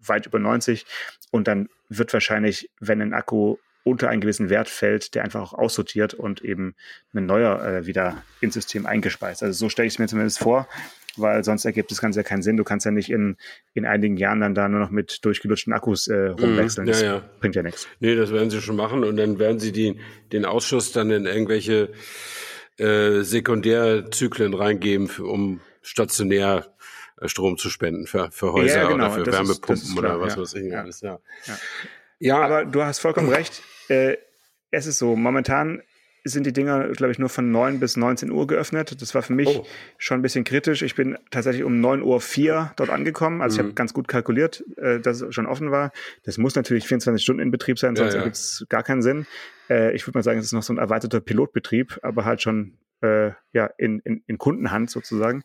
weit 0.05 0.25
über 0.25 0.39
90 0.39 0.85
und 1.31 1.47
dann 1.47 1.69
wird 1.89 2.13
wahrscheinlich, 2.13 2.69
wenn 2.79 3.01
ein 3.01 3.13
Akku 3.13 3.57
unter 3.83 4.09
einen 4.09 4.21
gewissen 4.21 4.49
Wert 4.49 4.69
fällt, 4.69 5.13
der 5.13 5.23
einfach 5.23 5.41
auch 5.41 5.53
aussortiert 5.53 6.13
und 6.13 6.41
eben 6.41 6.75
ein 7.13 7.25
neuer 7.25 7.63
äh, 7.65 7.85
wieder 7.85 8.23
ins 8.39 8.53
System 8.53 8.85
eingespeist. 8.85 9.43
Also 9.43 9.57
so 9.57 9.69
stelle 9.69 9.87
ich 9.87 9.93
es 9.93 9.99
mir 9.99 10.07
zumindest 10.07 10.39
vor, 10.39 10.67
weil 11.17 11.43
sonst 11.43 11.65
ergibt 11.65 11.91
das 11.91 12.01
Ganze 12.01 12.19
ja 12.19 12.23
keinen 12.23 12.41
Sinn. 12.41 12.57
Du 12.57 12.63
kannst 12.63 12.85
ja 12.85 12.91
nicht 12.91 13.09
in, 13.09 13.37
in 13.73 13.85
einigen 13.85 14.17
Jahren 14.17 14.39
dann 14.39 14.55
da 14.55 14.67
nur 14.67 14.79
noch 14.79 14.89
mit 14.89 15.23
durchgelutschten 15.23 15.73
Akkus 15.73 16.07
äh, 16.07 16.29
mhm. 16.29 16.35
rumwechseln. 16.39 16.87
Das 16.87 17.01
ja, 17.01 17.15
ja. 17.15 17.29
bringt 17.39 17.55
ja 17.55 17.63
nichts. 17.63 17.87
Nee, 17.99 18.15
das 18.15 18.31
werden 18.31 18.49
sie 18.49 18.61
schon 18.61 18.75
machen 18.75 19.03
und 19.03 19.17
dann 19.17 19.39
werden 19.39 19.59
sie 19.59 19.71
die, 19.71 19.99
den 20.31 20.45
Ausschuss 20.45 20.91
dann 20.91 21.11
in 21.11 21.25
irgendwelche 21.25 21.89
äh, 22.77 23.21
Sekundärzyklen 23.21 24.53
reingeben, 24.53 25.07
für, 25.07 25.25
um 25.25 25.61
stationär 25.81 26.73
äh, 27.21 27.27
Strom 27.27 27.57
zu 27.57 27.69
spenden 27.69 28.07
für, 28.07 28.31
für 28.31 28.53
Häuser 28.53 28.83
ja, 28.83 28.87
genau. 28.87 29.05
oder 29.05 29.11
für 29.11 29.23
das 29.23 29.35
Wärmepumpen 29.35 29.75
ist, 29.75 29.89
ist 29.89 29.97
oder 29.97 30.19
was 30.19 30.37
weiß 30.37 30.53
ich. 30.55 30.71
Ja. 30.71 30.85
ja. 31.01 31.19
ja, 32.19 32.41
aber 32.41 32.65
du 32.65 32.83
hast 32.83 32.99
vollkommen 32.99 33.29
recht. 33.29 33.61
Äh, 33.89 34.17
es 34.71 34.87
ist 34.87 34.97
so, 34.97 35.15
momentan 35.15 35.83
sind 36.23 36.45
die 36.45 36.53
Dinger, 36.53 36.89
glaube 36.89 37.11
ich, 37.11 37.19
nur 37.19 37.29
von 37.29 37.51
9 37.51 37.79
bis 37.79 37.97
19 37.97 38.31
Uhr 38.31 38.47
geöffnet. 38.47 39.01
Das 39.01 39.13
war 39.13 39.21
für 39.21 39.33
mich 39.33 39.49
oh. 39.49 39.65
schon 39.97 40.19
ein 40.19 40.21
bisschen 40.21 40.43
kritisch. 40.43 40.81
Ich 40.81 40.95
bin 40.95 41.17
tatsächlich 41.31 41.63
um 41.63 41.83
9.04 41.83 42.03
Uhr 42.53 42.71
dort 42.75 42.89
angekommen. 42.89 43.41
Also 43.41 43.55
mhm. 43.55 43.59
ich 43.59 43.65
habe 43.65 43.75
ganz 43.75 43.93
gut 43.93 44.07
kalkuliert, 44.07 44.63
äh, 44.77 44.99
dass 44.99 45.21
es 45.21 45.35
schon 45.35 45.45
offen 45.45 45.71
war. 45.71 45.91
Das 46.23 46.37
muss 46.37 46.55
natürlich 46.55 46.87
24 46.87 47.21
Stunden 47.21 47.41
in 47.41 47.51
Betrieb 47.51 47.77
sein, 47.77 47.95
sonst 47.95 48.13
ja, 48.13 48.19
ja. 48.19 48.19
ergibt 48.21 48.37
es 48.37 48.65
gar 48.69 48.83
keinen 48.83 49.01
Sinn. 49.01 49.25
Äh, 49.69 49.93
ich 49.95 50.07
würde 50.07 50.17
mal 50.17 50.23
sagen, 50.23 50.39
es 50.39 50.45
ist 50.45 50.53
noch 50.53 50.63
so 50.63 50.73
ein 50.73 50.77
erweiterter 50.77 51.19
Pilotbetrieb, 51.19 51.99
aber 52.01 52.25
halt 52.25 52.41
schon 52.41 52.77
äh, 53.01 53.31
ja, 53.51 53.69
in, 53.77 53.99
in, 53.99 54.23
in 54.25 54.37
Kundenhand 54.37 54.89
sozusagen. 54.89 55.43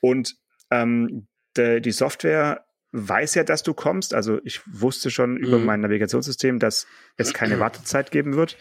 Und 0.00 0.36
ähm, 0.70 1.26
de, 1.56 1.80
die 1.80 1.92
Software 1.92 2.64
weiß 2.92 3.34
ja, 3.34 3.44
dass 3.44 3.62
du 3.62 3.74
kommst. 3.74 4.14
Also 4.14 4.40
ich 4.44 4.60
wusste 4.66 5.10
schon 5.10 5.32
mhm. 5.32 5.38
über 5.38 5.58
mein 5.58 5.80
Navigationssystem, 5.80 6.58
dass 6.58 6.86
es 7.16 7.34
keine 7.34 7.58
Wartezeit 7.60 8.10
geben 8.10 8.36
wird. 8.36 8.56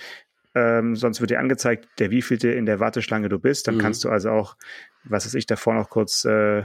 Ähm, 0.55 0.95
sonst 0.95 1.19
wird 1.19 1.31
dir 1.31 1.39
angezeigt, 1.39 1.87
der 1.99 2.11
wievielte 2.11 2.49
in 2.49 2.65
der 2.65 2.79
Warteschlange 2.79 3.29
du 3.29 3.39
bist. 3.39 3.67
Dann 3.67 3.75
mhm. 3.75 3.79
kannst 3.79 4.03
du 4.03 4.09
also 4.09 4.29
auch, 4.29 4.55
was 5.03 5.25
weiß 5.25 5.33
ich, 5.33 5.45
davor 5.45 5.73
noch 5.73 5.89
kurz 5.89 6.25
äh, 6.25 6.63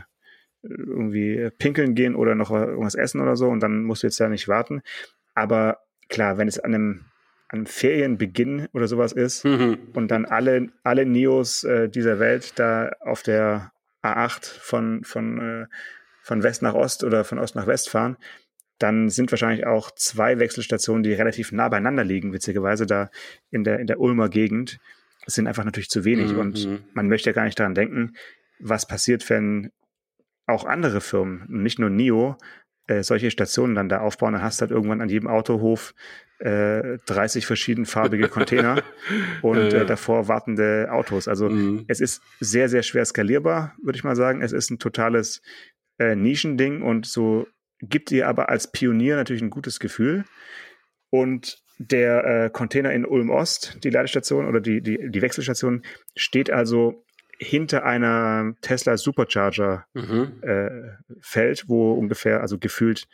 irgendwie 0.63 1.51
pinkeln 1.59 1.95
gehen 1.95 2.15
oder 2.15 2.35
noch 2.35 2.51
irgendwas 2.51 2.95
essen 2.95 3.21
oder 3.21 3.37
so 3.37 3.49
und 3.49 3.61
dann 3.61 3.85
musst 3.85 4.03
du 4.03 4.07
jetzt 4.07 4.19
ja 4.19 4.29
nicht 4.29 4.49
warten. 4.49 4.83
Aber 5.35 5.79
klar, 6.09 6.39
wenn 6.39 6.49
es 6.49 6.59
an 6.59 6.75
einem, 6.75 7.05
an 7.49 7.67
Ferienbeginn 7.67 8.69
oder 8.73 8.89
sowas 8.89 9.13
ist 9.13 9.45
mhm. 9.45 9.79
und 9.95 10.11
dann 10.11 10.25
alle, 10.27 10.69
alle 10.83 11.07
Neos 11.07 11.65
äh, 11.65 11.89
dieser 11.89 12.19
Welt 12.19 12.55
da 12.57 12.91
auf 13.01 13.23
der 13.23 13.73
A8 14.03 14.47
von, 14.61 15.05
von, 15.05 15.39
äh, 15.39 15.67
von 16.23 16.43
West 16.43 16.63
nach 16.63 16.75
Ost 16.75 17.05
oder 17.05 17.25
von 17.25 17.39
Ost 17.39 17.55
nach 17.55 17.67
West 17.67 17.89
fahren, 17.89 18.17
dann 18.79 19.09
sind 19.09 19.31
wahrscheinlich 19.33 19.67
auch 19.67 19.91
zwei 19.93 20.39
Wechselstationen, 20.39 21.03
die 21.03 21.13
relativ 21.13 21.53
nah 21.53 21.69
beieinander 21.69 22.05
liegen, 22.05 22.33
witzigerweise 22.33 22.87
da 22.87 23.11
in 23.51 23.65
der, 23.65 23.81
in 23.81 23.87
der 23.87 24.01
Ulmer 24.01 24.29
Gegend. 24.29 24.79
Das 25.25 25.35
sind 25.35 25.47
einfach 25.47 25.65
natürlich 25.65 25.91
zu 25.91 26.05
wenig. 26.05 26.33
Mhm. 26.33 26.39
Und 26.39 26.95
man 26.95 27.09
möchte 27.09 27.31
ja 27.31 27.35
gar 27.35 27.45
nicht 27.45 27.59
daran 27.59 27.75
denken, 27.75 28.15
was 28.61 28.87
passiert, 28.87 29.29
wenn 29.31 29.71
auch 30.47 30.65
andere 30.65 31.01
Firmen, 31.01 31.45
nicht 31.49 31.79
nur 31.79 31.91
NIO, 31.91 32.37
äh, 32.87 33.03
solche 33.03 33.31
Stationen 33.31 33.75
dann 33.75 33.89
da 33.89 34.01
aufbauen, 34.01 34.33
dann 34.33 34.43
hast 34.43 34.61
du 34.61 34.63
halt 34.63 34.71
irgendwann 34.71 35.03
an 35.03 35.11
jedem 35.11 35.29
Autohof 35.29 35.95
äh, 36.39 36.99
30 37.07 37.47
verschiedenfarbige 37.47 38.29
Container 38.31 38.83
und 39.43 39.59
äh, 39.59 39.85
davor 39.85 40.29
wartende 40.29 40.89
Autos. 40.91 41.29
Also 41.29 41.51
mhm. 41.51 41.85
es 41.89 42.01
ist 42.01 42.23
sehr, 42.41 42.69
sehr 42.69 42.83
schwer 42.83 43.05
skalierbar, 43.05 43.75
würde 43.83 43.97
ich 43.99 44.05
mal 44.05 44.17
sagen. 44.17 44.41
Es 44.41 44.53
ist 44.53 44.71
ein 44.71 44.79
totales 44.79 45.43
äh, 45.99 46.17
Nischending 46.17 46.81
und 46.81 47.07
so 47.07 47.47
gibt 47.81 48.11
dir 48.11 48.29
aber 48.29 48.49
als 48.49 48.71
Pionier 48.71 49.17
natürlich 49.17 49.43
ein 49.43 49.51
gutes 49.51 49.81
Gefühl. 49.81 50.25
Und 51.11 51.59
der 51.79 52.25
äh, 52.25 52.51
Container 52.51 52.93
in 52.93 53.07
Ulm 53.07 53.31
Ost, 53.31 53.79
die 53.85 53.91
Ladestation 53.91 54.47
oder 54.47 54.61
die, 54.61 54.83
die, 54.83 55.11
die 55.11 55.23
Wechselstation, 55.23 55.83
steht 56.17 56.51
also 56.51 57.05
hinter 57.39 57.85
einer 57.85 58.55
Tesla 58.63 58.97
Supercharger 58.97 59.87
mhm. 59.95 60.43
äh, 60.43 60.71
Feld, 61.21 61.69
wo 61.69 61.93
ungefähr, 61.93 62.41
also 62.41 62.59
gefühlt 62.59 63.07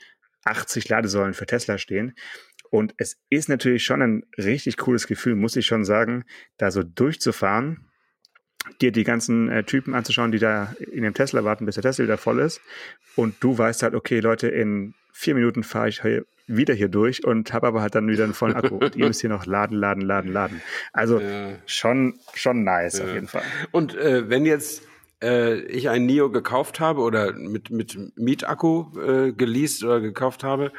80 0.45 0.89
Ladesäulen 0.89 1.35
für 1.35 1.47
Tesla 1.47 1.79
stehen. 1.79 2.15
Und 2.71 2.95
es 2.97 3.19
ist 3.29 3.49
natürlich 3.49 3.85
schon 3.85 4.03
ein 4.03 4.23
richtig 4.39 4.79
cooles 4.79 5.07
Gefühl, 5.07 5.37
muss 5.37 5.57
ich 5.57 5.67
schon 5.67 5.85
sagen, 5.85 6.25
da 6.57 6.71
so 6.71 6.83
durchzufahren, 6.83 7.91
dir 8.81 8.93
die 8.93 9.05
ganzen 9.05 9.49
äh, 9.49 9.65
Typen 9.65 9.95
anzuschauen, 9.95 10.33
die 10.33 10.39
da 10.39 10.75
in 10.79 11.03
dem 11.03 11.15
Tesla 11.15 11.45
warten, 11.45 11.67
bis 11.67 11.75
der 11.75 11.83
Tesla 11.83 12.05
wieder 12.05 12.19
voll 12.19 12.41
ist. 12.41 12.61
Und 13.17 13.37
du 13.41 13.57
weißt 13.57 13.83
halt, 13.83 13.95
okay, 13.95 14.21
Leute, 14.21 14.49
in 14.49 14.95
vier 15.13 15.35
Minuten 15.35 15.63
fahre 15.63 15.89
ich 15.89 16.03
wieder 16.47 16.75
hier 16.75 16.89
durch 16.89 17.25
und 17.25 17.53
habe 17.53 17.67
aber 17.67 17.81
halt 17.81 17.95
dann 17.95 18.09
wieder 18.09 18.25
einen 18.25 18.35
vollen 18.35 18.55
Akku. 18.55 18.77
Und 18.77 18.97
ihr 18.97 19.07
müsst 19.07 19.21
hier 19.21 19.31
noch 19.31 19.47
laden, 19.47 19.79
laden, 19.79 20.03
laden, 20.03 20.33
laden. 20.33 20.61
Also 20.93 21.21
ja. 21.21 21.57
schon, 21.67 22.19
schon 22.35 22.65
nice 22.65 22.99
ja. 22.99 23.05
auf 23.05 23.15
jeden 23.15 23.29
Fall. 23.29 23.45
Und 23.71 23.97
äh, 23.97 24.29
wenn 24.29 24.45
jetzt 24.45 24.83
äh, 25.25 25.61
ich 25.63 25.89
ein 25.89 26.07
Nio 26.07 26.31
gekauft 26.31 26.81
habe 26.81 27.01
oder 27.01 27.33
mit, 27.33 27.71
mit 27.71 27.99
Mietakku 28.17 28.93
äh, 29.01 29.33
geleast 29.33 29.83
oder 29.83 30.01
gekauft 30.01 30.45
habe 30.45 30.73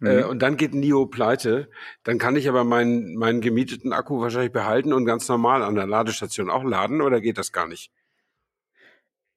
äh, 0.00 0.04
mhm. 0.04 0.06
äh, 0.06 0.22
und 0.24 0.40
dann 0.40 0.56
geht 0.56 0.74
Nio 0.74 1.06
pleite, 1.06 1.68
dann 2.04 2.18
kann 2.18 2.36
ich 2.36 2.48
aber 2.48 2.64
meinen, 2.64 3.16
meinen 3.16 3.40
gemieteten 3.40 3.92
Akku 3.92 4.20
wahrscheinlich 4.20 4.52
behalten 4.52 4.92
und 4.92 5.04
ganz 5.04 5.28
normal 5.28 5.62
an 5.62 5.74
der 5.74 5.86
Ladestation 5.86 6.50
auch 6.50 6.64
laden 6.64 7.02
oder 7.02 7.20
geht 7.20 7.38
das 7.38 7.52
gar 7.52 7.66
nicht? 7.66 7.90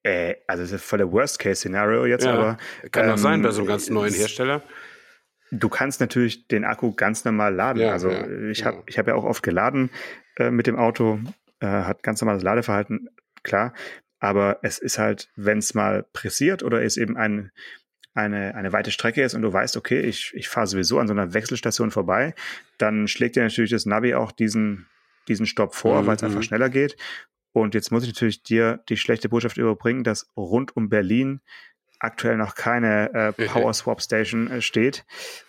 Äh, 0.02 0.36
also 0.46 0.62
das 0.62 0.72
ist 0.72 0.84
voll 0.84 0.98
der 0.98 1.12
Worst-Case-Szenario 1.12 2.06
jetzt, 2.06 2.24
ja, 2.24 2.34
aber. 2.34 2.56
Kann 2.90 3.06
ähm, 3.06 3.12
auch 3.12 3.18
sein 3.18 3.42
bei 3.42 3.50
so 3.50 3.60
einem 3.60 3.68
ganz 3.68 3.88
neuen 3.88 4.12
Hersteller. 4.12 4.62
Du 5.50 5.68
kannst 5.68 6.00
natürlich 6.00 6.48
den 6.48 6.64
Akku 6.64 6.94
ganz 6.94 7.24
normal 7.24 7.54
laden. 7.54 7.82
Ja, 7.82 7.92
also 7.92 8.10
ja, 8.10 8.26
ich 8.50 8.64
habe 8.64 8.78
ja. 8.78 8.82
ich 8.86 8.98
hab 8.98 9.06
ja 9.06 9.14
auch 9.14 9.24
oft 9.24 9.42
geladen 9.42 9.90
äh, 10.36 10.50
mit 10.50 10.66
dem 10.66 10.76
Auto, 10.76 11.20
äh, 11.60 11.66
hat 11.66 12.02
ganz 12.02 12.20
normales 12.20 12.42
Ladeverhalten, 12.42 13.08
klar. 13.42 13.74
Aber 14.22 14.60
es 14.62 14.78
ist 14.78 14.98
halt, 14.98 15.30
wenn 15.34 15.58
es 15.58 15.74
mal 15.74 16.04
pressiert 16.12 16.62
oder 16.62 16.80
es 16.80 16.96
eben 16.96 17.16
ein, 17.16 17.50
eine, 18.14 18.54
eine 18.54 18.72
weite 18.72 18.92
Strecke 18.92 19.20
ist 19.20 19.34
und 19.34 19.42
du 19.42 19.52
weißt, 19.52 19.76
okay, 19.76 19.98
ich, 19.98 20.32
ich 20.36 20.48
fahre 20.48 20.68
sowieso 20.68 21.00
an 21.00 21.08
so 21.08 21.12
einer 21.12 21.34
Wechselstation 21.34 21.90
vorbei, 21.90 22.36
dann 22.78 23.08
schlägt 23.08 23.34
dir 23.34 23.42
natürlich 23.42 23.72
das 23.72 23.84
Navi 23.84 24.14
auch 24.14 24.30
diesen, 24.30 24.86
diesen 25.26 25.44
Stopp 25.44 25.74
vor, 25.74 26.00
mhm. 26.00 26.06
weil 26.06 26.14
es 26.14 26.22
einfach 26.22 26.44
schneller 26.44 26.68
geht. 26.68 26.96
Und 27.50 27.74
jetzt 27.74 27.90
muss 27.90 28.04
ich 28.04 28.10
natürlich 28.10 28.44
dir 28.44 28.84
die 28.88 28.96
schlechte 28.96 29.28
Botschaft 29.28 29.56
überbringen, 29.56 30.04
dass 30.04 30.30
rund 30.36 30.76
um 30.76 30.88
Berlin 30.88 31.40
aktuell 31.98 32.36
noch 32.36 32.54
keine 32.54 33.34
äh, 33.36 33.46
Power 33.48 33.74
Swap 33.74 34.00
Station 34.00 34.48
äh, 34.48 34.62
steht. 34.62 35.04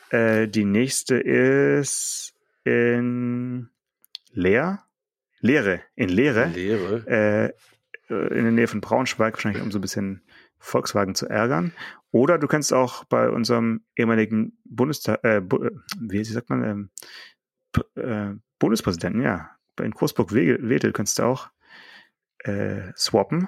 Äh, 0.10 0.48
die 0.48 0.66
nächste 0.66 1.18
ist 1.18 2.34
in 2.64 3.70
Leer. 4.32 4.84
Leere, 5.42 5.82
in 5.96 6.10
Leere. 6.10 6.48
Leere. 6.48 7.54
Äh, 8.10 8.38
in 8.38 8.44
der 8.44 8.52
Nähe 8.52 8.68
von 8.68 8.82
Braunschweig, 8.82 9.34
wahrscheinlich 9.34 9.62
um 9.62 9.72
so 9.72 9.80
ein 9.80 9.82
bisschen 9.82 10.22
Volkswagen 10.60 11.16
zu 11.16 11.28
ärgern. 11.28 11.74
Oder 12.12 12.38
du 12.38 12.48
kannst 12.48 12.74
auch 12.74 13.04
bei 13.06 13.30
unserem 13.30 13.86
ehemaligen 13.96 14.58
Bundestag, 14.66 15.24
äh, 15.24 15.38
äh, 15.38 15.72
wie 16.00 16.24
sagt 16.24 16.50
man, 16.50 16.63
ähm, 16.63 16.89
äh, 17.96 18.36
Bundespräsidenten, 18.60 19.22
ja, 19.22 19.50
in 19.82 19.94
Coesburg-Wedel 19.94 20.94
kannst 20.94 21.20
du 21.20 21.24
auch 21.24 21.50
äh, 22.39 22.92
swappen. 22.96 23.48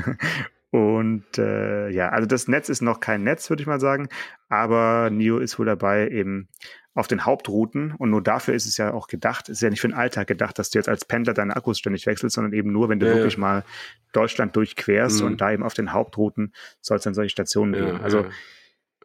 Und 0.70 1.36
äh, 1.36 1.88
ja, 1.88 2.10
also 2.10 2.26
das 2.26 2.46
Netz 2.46 2.68
ist 2.68 2.80
noch 2.80 3.00
kein 3.00 3.24
Netz, 3.24 3.50
würde 3.50 3.62
ich 3.62 3.66
mal 3.66 3.80
sagen, 3.80 4.08
aber 4.48 5.10
NIO 5.10 5.38
ist 5.38 5.58
wohl 5.58 5.66
dabei, 5.66 6.08
eben 6.08 6.48
auf 6.94 7.06
den 7.06 7.24
Hauptrouten 7.24 7.94
und 7.96 8.10
nur 8.10 8.22
dafür 8.22 8.54
ist 8.54 8.66
es 8.66 8.76
ja 8.76 8.92
auch 8.92 9.06
gedacht, 9.06 9.48
es 9.48 9.58
ist 9.58 9.62
ja 9.62 9.70
nicht 9.70 9.80
für 9.80 9.88
den 9.88 9.96
Alltag 9.96 10.26
gedacht, 10.26 10.58
dass 10.58 10.70
du 10.70 10.78
jetzt 10.78 10.88
als 10.88 11.04
Pendler 11.04 11.34
deine 11.34 11.56
Akkus 11.56 11.78
ständig 11.78 12.06
wechselst, 12.06 12.34
sondern 12.34 12.52
eben 12.52 12.72
nur, 12.72 12.88
wenn 12.88 13.00
du 13.00 13.06
ja, 13.06 13.14
wirklich 13.14 13.34
ja. 13.34 13.40
mal 13.40 13.64
Deutschland 14.12 14.56
durchquerst 14.56 15.20
mhm. 15.20 15.28
und 15.28 15.40
da 15.40 15.52
eben 15.52 15.62
auf 15.62 15.74
den 15.74 15.92
Hauptrouten 15.92 16.52
soll 16.80 16.98
es 16.98 17.04
dann 17.04 17.14
solche 17.14 17.30
Stationen 17.30 17.74
ja, 17.74 17.84
geben. 17.84 18.00
Also 18.00 18.26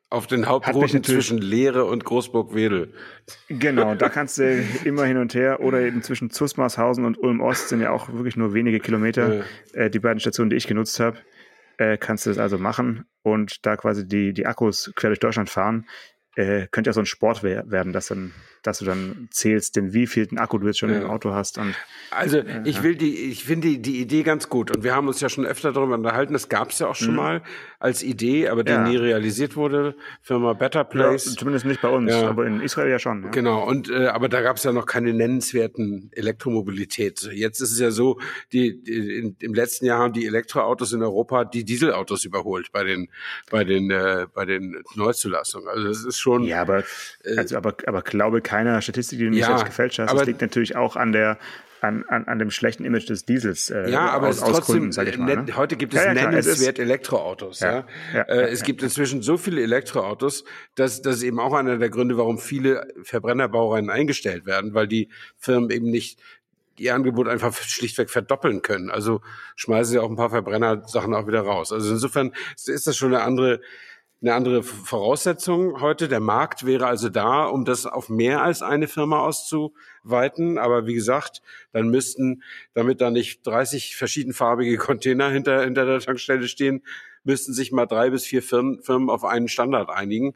auf 0.09 0.27
den 0.27 0.45
Hauptrouten 0.47 1.03
zwischen 1.03 1.39
Lehre 1.39 1.85
und 1.85 2.05
Großburg-Wedel. 2.05 2.93
Genau, 3.49 3.95
da 3.95 4.09
kannst 4.09 4.37
du 4.37 4.63
immer 4.83 5.05
hin 5.05 5.17
und 5.17 5.33
her 5.33 5.59
oder 5.61 5.81
eben 5.81 6.03
zwischen 6.03 6.29
Zusmarshausen 6.29 7.05
und 7.05 7.17
Ulm-Ost 7.17 7.69
sind 7.69 7.81
ja 7.81 7.91
auch 7.91 8.09
wirklich 8.13 8.37
nur 8.37 8.53
wenige 8.53 8.79
Kilometer, 8.79 9.43
äh, 9.73 9.89
die 9.89 9.99
beiden 9.99 10.19
Stationen, 10.19 10.49
die 10.49 10.55
ich 10.55 10.67
genutzt 10.67 10.99
habe. 10.99 11.17
Äh, 11.77 11.97
kannst 11.97 12.25
du 12.25 12.29
das 12.29 12.39
also 12.39 12.57
machen 12.57 13.05
und 13.21 13.65
da 13.65 13.75
quasi 13.75 14.07
die, 14.07 14.33
die 14.33 14.45
Akkus 14.45 14.91
quer 14.95 15.09
durch 15.09 15.19
Deutschland 15.19 15.49
fahren 15.49 15.85
äh, 16.35 16.67
könnte 16.71 16.89
ja 16.89 16.93
so 16.93 16.99
ein 16.99 17.05
Sport 17.05 17.43
werden, 17.43 17.93
dass 17.93 18.07
dann 18.07 18.33
dass 18.67 18.79
du 18.79 18.85
dann 18.85 19.27
zählst, 19.31 19.75
den 19.75 19.93
wievielten 19.93 20.37
Akku 20.37 20.57
du 20.57 20.67
jetzt 20.67 20.79
schon 20.79 20.89
ja. 20.89 21.01
im 21.01 21.09
Auto 21.09 21.33
hast. 21.33 21.57
Und, 21.57 21.75
also 22.11 22.37
äh, 22.37 22.61
ich 22.65 22.83
will 22.83 22.95
die, 22.95 23.15
ich 23.15 23.43
finde 23.43 23.67
die, 23.69 23.81
die 23.81 24.01
Idee 24.01 24.23
ganz 24.23 24.49
gut 24.49 24.75
und 24.75 24.83
wir 24.83 24.95
haben 24.95 25.07
uns 25.07 25.21
ja 25.21 25.29
schon 25.29 25.45
öfter 25.45 25.71
darüber 25.71 25.95
unterhalten. 25.95 26.33
Das 26.33 26.49
gab 26.49 26.71
es 26.71 26.79
ja 26.79 26.87
auch 26.87 26.95
schon 26.95 27.11
mhm. 27.11 27.15
mal 27.15 27.41
als 27.79 28.03
Idee, 28.03 28.49
aber 28.49 28.63
die 28.63 28.71
ja. 28.71 28.87
nie 28.87 28.95
realisiert 28.95 29.55
wurde. 29.55 29.95
Firma 30.21 30.53
Better 30.53 30.83
Place. 30.83 31.25
Ja, 31.25 31.31
zumindest 31.37 31.65
nicht 31.65 31.81
bei 31.81 31.89
uns, 31.89 32.11
aber 32.13 32.45
in 32.45 32.61
Israel 32.61 32.89
ja 32.89 32.99
schon. 32.99 33.29
Genau. 33.31 33.63
Und 33.63 33.89
äh, 33.89 34.07
aber 34.07 34.29
da 34.29 34.41
gab 34.41 34.57
es 34.57 34.63
ja 34.63 34.71
noch 34.71 34.85
keine 34.85 35.13
nennenswerten 35.13 36.09
Elektromobilität. 36.13 37.29
Jetzt 37.33 37.61
ist 37.61 37.71
es 37.71 37.79
ja 37.79 37.91
so, 37.91 38.19
die, 38.51 38.81
die 38.81 39.19
in, 39.19 39.35
im 39.39 39.53
letzten 39.53 39.85
Jahr 39.85 39.99
haben 39.99 40.13
die 40.13 40.25
Elektroautos 40.25 40.93
in 40.93 41.03
Europa 41.03 41.45
die 41.45 41.63
Dieselautos 41.63 42.25
überholt 42.25 42.71
bei 42.71 42.83
den 42.83 43.09
bei 43.51 43.63
den 43.63 43.91
äh, 43.91 44.27
bei 44.33 44.45
den 44.45 44.83
Neuzulassungen. 44.95 45.67
Also 45.67 45.87
das 45.87 46.03
ist 46.03 46.19
schon. 46.19 46.43
Ja, 46.43 46.61
aber 46.61 46.83
äh, 47.23 47.37
also 47.37 47.57
aber 47.57 47.75
aber 47.85 48.01
glaube 48.01 48.41
kein 48.41 48.54
keiner 48.55 48.81
Statistik, 48.81 49.19
die 49.19 49.25
du 49.25 49.31
nicht 49.31 49.41
ja, 49.41 49.47
selbst 49.47 49.65
gefälscht 49.65 49.99
hast. 49.99 50.13
Das 50.13 50.25
liegt 50.25 50.41
natürlich 50.41 50.75
auch 50.75 50.95
an 50.95 51.11
der 51.11 51.37
an, 51.81 52.03
an, 52.07 52.25
an 52.25 52.39
dem 52.39 52.49
schlechten 52.49 52.83
Image 52.83 53.09
des 53.09 53.25
Diesels. 53.25 53.69
Äh, 53.69 53.91
ja, 53.91 54.09
aber 54.09 54.29
aus, 54.29 54.37
es 54.37 54.41
ist 54.41 54.49
trotzdem, 54.49 54.89
Gründen, 54.89 55.23
mal, 55.23 55.43
ne? 55.43 55.55
heute 55.55 55.75
gibt 55.75 55.93
es 55.93 55.99
ja, 55.99 56.13
ja, 56.13 56.13
nennenswert 56.13 56.79
Elektroautos. 56.79 57.59
Ja, 57.59 57.85
ja. 58.13 58.21
Äh, 58.21 58.49
es 58.49 58.63
gibt 58.63 58.81
inzwischen 58.81 59.21
so 59.21 59.37
viele 59.37 59.61
Elektroautos, 59.61 60.45
dass 60.73 61.01
das 61.03 61.17
ist 61.17 61.23
eben 61.23 61.39
auch 61.39 61.53
einer 61.53 61.77
der 61.77 61.89
Gründe, 61.89 62.17
warum 62.17 62.39
viele 62.39 62.87
Verbrennerbaureihen 63.03 63.89
eingestellt 63.91 64.47
werden, 64.47 64.73
weil 64.73 64.87
die 64.87 65.09
Firmen 65.37 65.69
eben 65.69 65.91
nicht 65.91 66.19
ihr 66.77 66.95
Angebot 66.95 67.27
einfach 67.27 67.53
schlichtweg 67.53 68.09
verdoppeln 68.09 68.61
können. 68.61 68.89
Also 68.89 69.21
schmeißen 69.55 69.91
sie 69.91 69.99
auch 69.99 70.09
ein 70.09 70.15
paar 70.15 70.31
Verbrennersachen 70.31 71.13
auch 71.13 71.27
wieder 71.27 71.41
raus. 71.41 71.71
Also 71.71 71.91
insofern 71.91 72.31
ist 72.65 72.87
das 72.87 72.97
schon 72.97 73.13
eine 73.13 73.23
andere 73.23 73.61
eine 74.25 74.33
andere 74.33 74.63
Voraussetzung 74.63 75.81
heute. 75.81 76.07
Der 76.07 76.19
Markt 76.19 76.65
wäre 76.65 76.87
also 76.87 77.09
da, 77.09 77.45
um 77.45 77.63
das 77.63 77.85
auf 77.85 78.09
mehr 78.09 78.41
als 78.41 78.63
eine 78.63 78.87
Firma 78.87 79.19
auszuweiten. 79.19 80.57
Aber 80.57 80.87
wie 80.87 80.95
gesagt, 80.95 81.43
dann 81.73 81.89
müssten, 81.89 82.41
damit 82.73 83.01
da 83.01 83.11
nicht 83.11 83.45
30 83.45 83.95
verschiedenfarbige 83.95 84.77
Container 84.79 85.29
hinter, 85.29 85.61
hinter 85.61 85.85
der 85.85 85.99
Tankstelle 85.99 86.47
stehen, 86.47 86.81
müssten 87.25 87.53
sich 87.53 87.71
mal 87.71 87.85
drei 87.85 88.09
bis 88.09 88.25
vier 88.25 88.41
Firmen, 88.41 88.81
Firmen 88.81 89.09
auf 89.09 89.25
einen 89.25 89.47
Standard 89.47 89.89
einigen. 89.89 90.33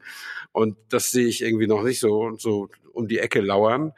Und 0.51 0.77
das 0.89 1.11
sehe 1.11 1.27
ich 1.27 1.41
irgendwie 1.41 1.67
noch 1.67 1.83
nicht 1.83 1.99
so, 1.99 2.35
so 2.37 2.69
um 2.91 3.07
die 3.07 3.19
Ecke 3.19 3.41
lauern, 3.41 3.93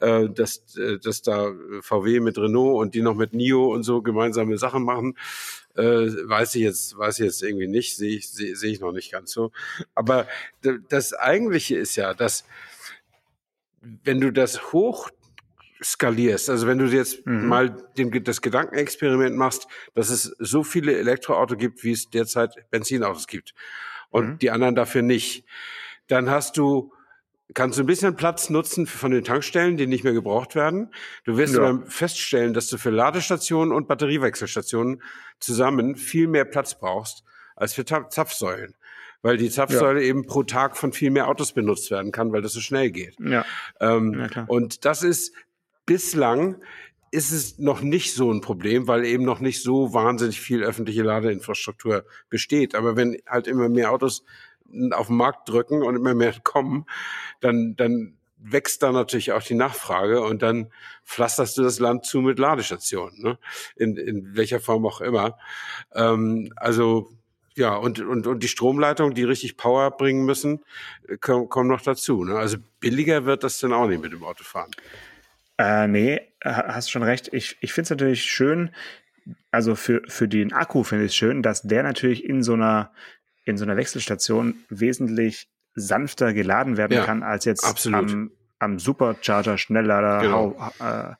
äh, 0.00 0.28
dass, 0.28 0.76
äh, 0.76 0.98
dass 0.98 1.22
da 1.22 1.52
VW 1.80 2.20
mit 2.20 2.38
Renault 2.38 2.80
und 2.80 2.94
die 2.94 3.02
noch 3.02 3.14
mit 3.14 3.32
NIO 3.32 3.72
und 3.72 3.82
so 3.82 4.02
gemeinsame 4.02 4.58
Sachen 4.58 4.84
machen 4.84 5.16
äh, 5.76 5.82
weiß 5.82 6.54
ich 6.54 6.62
jetzt, 6.62 6.96
weiß 6.96 7.18
ich 7.18 7.24
jetzt 7.26 7.42
irgendwie 7.42 7.66
nicht, 7.66 7.96
sehe 7.96 8.16
ich, 8.16 8.30
sehe 8.30 8.56
seh 8.56 8.68
ich 8.68 8.80
noch 8.80 8.92
nicht 8.92 9.10
ganz 9.10 9.32
so. 9.32 9.50
Aber 9.94 10.26
das 10.88 11.12
Eigentliche 11.12 11.76
ist 11.76 11.96
ja, 11.96 12.14
dass 12.14 12.44
wenn 13.80 14.20
du 14.20 14.32
das 14.32 14.72
hoch 14.72 15.10
skalierst, 15.84 16.50
also 16.50 16.66
wenn 16.66 16.78
du 16.78 16.86
jetzt 16.86 17.26
mhm. 17.26 17.46
mal 17.46 17.76
den, 17.96 18.24
das 18.24 18.40
Gedankenexperiment 18.40 19.36
machst, 19.36 19.66
dass 19.94 20.10
es 20.10 20.34
so 20.38 20.64
viele 20.64 20.96
Elektroautos 20.96 21.58
gibt, 21.58 21.84
wie 21.84 21.92
es 21.92 22.10
derzeit 22.10 22.70
Benzinautos 22.70 23.26
gibt 23.26 23.54
und 24.10 24.26
mhm. 24.26 24.38
die 24.38 24.50
anderen 24.50 24.74
dafür 24.74 25.02
nicht, 25.02 25.44
dann 26.08 26.30
hast 26.30 26.56
du 26.56 26.92
kannst 27.52 27.78
du 27.78 27.82
ein 27.82 27.86
bisschen 27.86 28.16
Platz 28.16 28.48
nutzen 28.48 28.86
von 28.86 29.10
den 29.10 29.22
Tankstellen, 29.22 29.76
die 29.76 29.86
nicht 29.86 30.04
mehr 30.04 30.14
gebraucht 30.14 30.54
werden. 30.54 30.90
Du 31.24 31.36
wirst 31.36 31.54
ja. 31.54 31.62
aber 31.62 31.86
feststellen, 31.86 32.54
dass 32.54 32.68
du 32.68 32.78
für 32.78 32.90
Ladestationen 32.90 33.72
und 33.72 33.86
Batteriewechselstationen 33.86 35.02
zusammen 35.40 35.96
viel 35.96 36.26
mehr 36.26 36.46
Platz 36.46 36.78
brauchst 36.78 37.22
als 37.54 37.74
für 37.74 37.84
Zapfsäulen. 37.84 38.74
Weil 39.20 39.36
die 39.36 39.50
Zapfsäule 39.50 40.00
ja. 40.00 40.08
eben 40.08 40.26
pro 40.26 40.42
Tag 40.42 40.76
von 40.76 40.92
viel 40.92 41.10
mehr 41.10 41.28
Autos 41.28 41.52
benutzt 41.52 41.90
werden 41.90 42.12
kann, 42.12 42.32
weil 42.32 42.42
das 42.42 42.52
so 42.52 42.60
schnell 42.60 42.90
geht. 42.90 43.16
Ja. 43.20 43.44
Ähm, 43.80 44.28
ja. 44.34 44.44
Und 44.48 44.84
das 44.84 45.02
ist 45.02 45.34
bislang 45.86 46.56
ist 47.10 47.30
es 47.30 47.58
noch 47.58 47.80
nicht 47.80 48.12
so 48.12 48.32
ein 48.32 48.40
Problem, 48.40 48.88
weil 48.88 49.04
eben 49.04 49.24
noch 49.24 49.38
nicht 49.38 49.62
so 49.62 49.94
wahnsinnig 49.94 50.40
viel 50.40 50.64
öffentliche 50.64 51.02
Ladeinfrastruktur 51.02 52.04
besteht. 52.28 52.74
Aber 52.74 52.96
wenn 52.96 53.18
halt 53.26 53.46
immer 53.46 53.68
mehr 53.68 53.92
Autos 53.92 54.24
auf 54.90 55.06
den 55.06 55.16
Markt 55.16 55.48
drücken 55.48 55.82
und 55.82 55.94
immer 55.94 56.14
mehr 56.14 56.34
kommen, 56.42 56.86
dann, 57.40 57.76
dann 57.76 58.18
wächst 58.36 58.82
da 58.82 58.92
natürlich 58.92 59.32
auch 59.32 59.42
die 59.42 59.54
Nachfrage 59.54 60.22
und 60.22 60.42
dann 60.42 60.72
pflasterst 61.04 61.56
du 61.56 61.62
das 61.62 61.78
Land 61.78 62.04
zu 62.04 62.20
mit 62.20 62.38
Ladestationen, 62.38 63.22
ne? 63.22 63.38
in, 63.76 63.96
in 63.96 64.36
welcher 64.36 64.60
Form 64.60 64.84
auch 64.84 65.00
immer. 65.00 65.38
Ähm, 65.94 66.52
also 66.56 67.10
ja, 67.56 67.76
und, 67.76 68.00
und, 68.00 68.26
und 68.26 68.42
die 68.42 68.48
Stromleitungen, 68.48 69.14
die 69.14 69.22
richtig 69.22 69.56
Power 69.56 69.92
bringen 69.92 70.24
müssen, 70.24 70.64
kommen, 71.20 71.48
kommen 71.48 71.68
noch 71.68 71.82
dazu. 71.82 72.24
Ne? 72.24 72.34
Also 72.36 72.56
billiger 72.80 73.24
wird 73.24 73.44
das 73.44 73.58
dann 73.58 73.72
auch 73.72 73.86
nicht 73.86 74.02
mit 74.02 74.12
dem 74.12 74.24
Autofahren. 74.24 74.72
Äh, 75.58 75.86
nee, 75.86 76.20
hast 76.44 76.90
schon 76.90 77.02
recht. 77.02 77.32
Ich, 77.32 77.56
ich 77.60 77.72
finde 77.72 77.84
es 77.84 77.90
natürlich 77.90 78.24
schön, 78.24 78.70
also 79.50 79.74
für, 79.74 80.02
für 80.06 80.28
den 80.28 80.52
Akku 80.52 80.82
finde 80.82 81.04
ich 81.04 81.12
es 81.12 81.16
schön, 81.16 81.42
dass 81.42 81.62
der 81.62 81.82
natürlich 81.82 82.24
in 82.24 82.42
so 82.42 82.54
einer, 82.54 82.92
in 83.44 83.56
so 83.56 83.64
einer 83.64 83.76
Wechselstation 83.76 84.56
wesentlich 84.68 85.48
sanfter 85.74 86.32
geladen 86.32 86.76
werden 86.76 86.92
ja, 86.92 87.04
kann 87.04 87.22
als 87.22 87.44
jetzt 87.44 87.64
absolut. 87.64 88.10
am, 88.10 88.30
am 88.58 88.78
Supercharger 88.78 89.58
Schnelllader. 89.58 90.20
Genau. 90.20 90.72
Äh, 90.80 91.14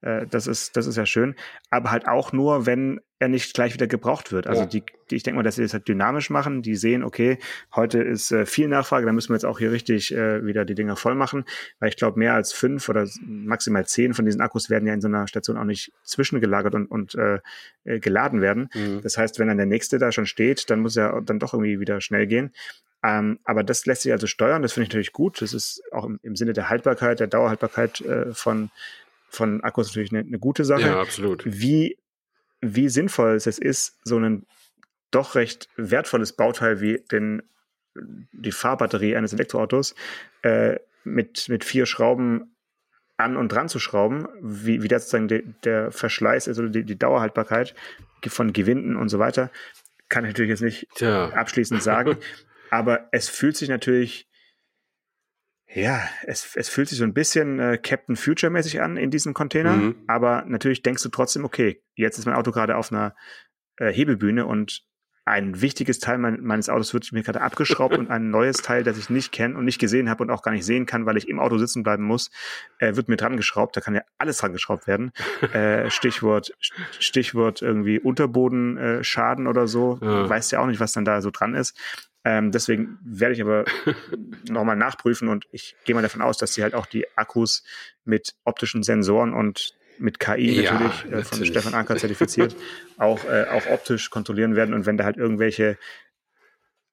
äh, 0.00 0.26
das 0.26 0.46
ist, 0.46 0.76
das 0.76 0.86
ist 0.86 0.96
ja 0.96 1.06
schön. 1.06 1.34
Aber 1.70 1.90
halt 1.90 2.06
auch 2.06 2.32
nur, 2.32 2.66
wenn 2.66 3.00
er 3.18 3.28
nicht 3.28 3.52
gleich 3.54 3.74
wieder 3.74 3.86
gebraucht 3.86 4.30
wird. 4.30 4.46
Also 4.46 4.62
ja. 4.62 4.66
die, 4.66 4.84
die, 5.10 5.16
ich 5.16 5.22
denke 5.22 5.36
mal, 5.36 5.42
dass 5.42 5.56
sie 5.56 5.62
das 5.62 5.72
halt 5.72 5.88
dynamisch 5.88 6.30
machen. 6.30 6.62
Die 6.62 6.76
sehen, 6.76 7.02
okay, 7.02 7.38
heute 7.74 8.00
ist 8.00 8.30
äh, 8.30 8.46
viel 8.46 8.68
Nachfrage, 8.68 9.06
dann 9.06 9.14
müssen 9.14 9.30
wir 9.30 9.36
jetzt 9.36 9.44
auch 9.44 9.58
hier 9.58 9.72
richtig 9.72 10.14
äh, 10.14 10.44
wieder 10.44 10.64
die 10.64 10.74
Dinger 10.74 10.96
voll 10.96 11.14
machen. 11.14 11.44
Weil 11.80 11.88
ich 11.88 11.96
glaube, 11.96 12.18
mehr 12.18 12.34
als 12.34 12.52
fünf 12.52 12.88
oder 12.88 13.08
maximal 13.20 13.86
zehn 13.86 14.14
von 14.14 14.24
diesen 14.24 14.40
Akkus 14.40 14.70
werden 14.70 14.86
ja 14.86 14.94
in 14.94 15.00
so 15.00 15.08
einer 15.08 15.26
Station 15.26 15.56
auch 15.56 15.64
nicht 15.64 15.92
zwischengelagert 16.04 16.74
und, 16.74 16.86
und 16.86 17.14
äh, 17.16 17.40
äh, 17.84 17.98
geladen 17.98 18.40
werden. 18.40 18.70
Mhm. 18.74 19.00
Das 19.02 19.18
heißt, 19.18 19.38
wenn 19.38 19.48
dann 19.48 19.56
der 19.56 19.66
nächste 19.66 19.98
da 19.98 20.12
schon 20.12 20.26
steht, 20.26 20.70
dann 20.70 20.80
muss 20.80 20.96
er 20.96 21.20
dann 21.22 21.40
doch 21.40 21.54
irgendwie 21.54 21.80
wieder 21.80 22.00
schnell 22.00 22.26
gehen. 22.26 22.52
Ähm, 23.02 23.38
aber 23.44 23.62
das 23.64 23.86
lässt 23.86 24.02
sich 24.02 24.12
also 24.12 24.26
steuern, 24.26 24.62
das 24.62 24.72
finde 24.72 24.84
ich 24.84 24.88
natürlich 24.90 25.12
gut. 25.12 25.40
Das 25.40 25.54
ist 25.54 25.82
auch 25.92 26.04
im, 26.04 26.18
im 26.22 26.36
Sinne 26.36 26.52
der 26.52 26.68
Haltbarkeit, 26.68 27.20
der 27.20 27.28
Dauerhaltbarkeit 27.28 28.00
äh, 28.00 28.32
von, 28.32 28.70
von 29.28 29.62
Akkus 29.62 29.88
natürlich 29.88 30.12
eine, 30.12 30.20
eine 30.20 30.38
gute 30.38 30.64
Sache. 30.64 30.82
Ja, 30.82 31.00
absolut. 31.00 31.42
Wie 31.44 31.96
wie 32.60 32.88
sinnvoll 32.88 33.34
es 33.34 33.46
ist, 33.46 33.98
so 34.04 34.18
ein 34.18 34.46
doch 35.10 35.34
recht 35.34 35.68
wertvolles 35.76 36.34
Bauteil 36.34 36.80
wie 36.80 37.02
den, 37.10 37.42
die 37.94 38.52
Fahrbatterie 38.52 39.16
eines 39.16 39.32
Elektroautos 39.32 39.94
äh, 40.42 40.76
mit, 41.04 41.48
mit 41.48 41.64
vier 41.64 41.86
Schrauben 41.86 42.54
an 43.16 43.36
und 43.36 43.50
dran 43.50 43.68
zu 43.68 43.78
schrauben, 43.78 44.28
wie, 44.40 44.82
wie 44.82 44.88
das 44.88 45.04
sozusagen 45.04 45.28
de, 45.28 45.44
der 45.64 45.90
Verschleiß 45.90 46.46
ist 46.46 46.58
oder 46.58 46.68
die, 46.68 46.84
die 46.84 46.98
Dauerhaltbarkeit 46.98 47.74
von 48.26 48.52
Gewinnen 48.52 48.96
und 48.96 49.08
so 49.08 49.18
weiter, 49.18 49.50
kann 50.08 50.24
ich 50.24 50.30
natürlich 50.30 50.50
jetzt 50.50 50.62
nicht 50.62 50.88
Tja. 50.94 51.30
abschließend 51.30 51.82
sagen. 51.82 52.16
aber 52.70 53.08
es 53.12 53.28
fühlt 53.28 53.56
sich 53.56 53.68
natürlich 53.68 54.27
ja, 55.74 56.08
es, 56.24 56.56
es 56.56 56.68
fühlt 56.68 56.88
sich 56.88 56.98
so 56.98 57.04
ein 57.04 57.14
bisschen 57.14 57.58
äh, 57.60 57.78
Captain 57.78 58.16
Future-mäßig 58.16 58.80
an 58.80 58.96
in 58.96 59.10
diesem 59.10 59.34
Container, 59.34 59.76
mhm. 59.76 59.96
aber 60.06 60.44
natürlich 60.46 60.82
denkst 60.82 61.02
du 61.02 61.10
trotzdem, 61.10 61.44
okay, 61.44 61.82
jetzt 61.94 62.18
ist 62.18 62.26
mein 62.26 62.34
Auto 62.34 62.52
gerade 62.52 62.76
auf 62.76 62.90
einer 62.90 63.14
äh, 63.76 63.92
Hebebühne 63.92 64.46
und 64.46 64.88
ein 65.28 65.60
wichtiges 65.60 65.98
Teil 65.98 66.18
mein, 66.18 66.42
meines 66.42 66.68
Autos 66.68 66.94
wird 66.94 67.12
mir 67.12 67.22
gerade 67.22 67.42
abgeschraubt 67.42 67.96
und 67.98 68.10
ein 68.10 68.30
neues 68.30 68.58
Teil, 68.58 68.82
das 68.82 68.98
ich 68.98 69.10
nicht 69.10 69.30
kenne 69.30 69.56
und 69.56 69.64
nicht 69.66 69.78
gesehen 69.78 70.08
habe 70.08 70.24
und 70.24 70.30
auch 70.30 70.42
gar 70.42 70.52
nicht 70.52 70.64
sehen 70.64 70.86
kann, 70.86 71.06
weil 71.06 71.16
ich 71.16 71.28
im 71.28 71.38
Auto 71.38 71.58
sitzen 71.58 71.82
bleiben 71.82 72.04
muss, 72.04 72.30
äh, 72.78 72.96
wird 72.96 73.08
mir 73.08 73.16
dran 73.16 73.36
geschraubt. 73.36 73.76
Da 73.76 73.80
kann 73.80 73.94
ja 73.94 74.02
alles 74.16 74.38
dran 74.38 74.52
geschraubt 74.52 74.86
werden. 74.86 75.12
äh, 75.52 75.90
Stichwort, 75.90 76.52
Stichwort 76.98 77.62
irgendwie 77.62 78.00
Unterbodenschaden 78.00 79.46
äh, 79.46 79.48
oder 79.48 79.66
so. 79.66 79.98
Ja. 80.00 80.28
Weißt 80.28 80.50
ja 80.52 80.60
auch 80.60 80.66
nicht, 80.66 80.80
was 80.80 80.92
dann 80.92 81.04
da 81.04 81.20
so 81.20 81.30
dran 81.30 81.54
ist. 81.54 81.78
Ähm, 82.28 82.52
deswegen 82.52 82.98
werde 83.02 83.32
ich 83.32 83.40
aber 83.40 83.64
nochmal 84.50 84.76
nachprüfen 84.76 85.28
und 85.28 85.46
ich 85.50 85.76
gehe 85.86 85.94
mal 85.94 86.02
davon 86.02 86.20
aus, 86.20 86.36
dass 86.36 86.52
sie 86.52 86.62
halt 86.62 86.74
auch 86.74 86.84
die 86.84 87.06
Akkus 87.16 87.64
mit 88.04 88.34
optischen 88.44 88.82
Sensoren 88.82 89.32
und 89.32 89.74
mit 89.98 90.20
KI 90.20 90.60
ja, 90.60 90.74
natürlich, 90.74 91.04
äh, 91.04 91.08
von 91.08 91.22
natürlich. 91.22 91.48
Stefan 91.48 91.72
Anker 91.72 91.96
zertifiziert, 91.96 92.54
auch, 92.98 93.24
äh, 93.24 93.46
auch 93.50 93.66
optisch 93.70 94.10
kontrollieren 94.10 94.56
werden. 94.56 94.74
Und 94.74 94.84
wenn 94.84 94.98
da 94.98 95.04
halt 95.04 95.16
irgendwelche 95.16 95.78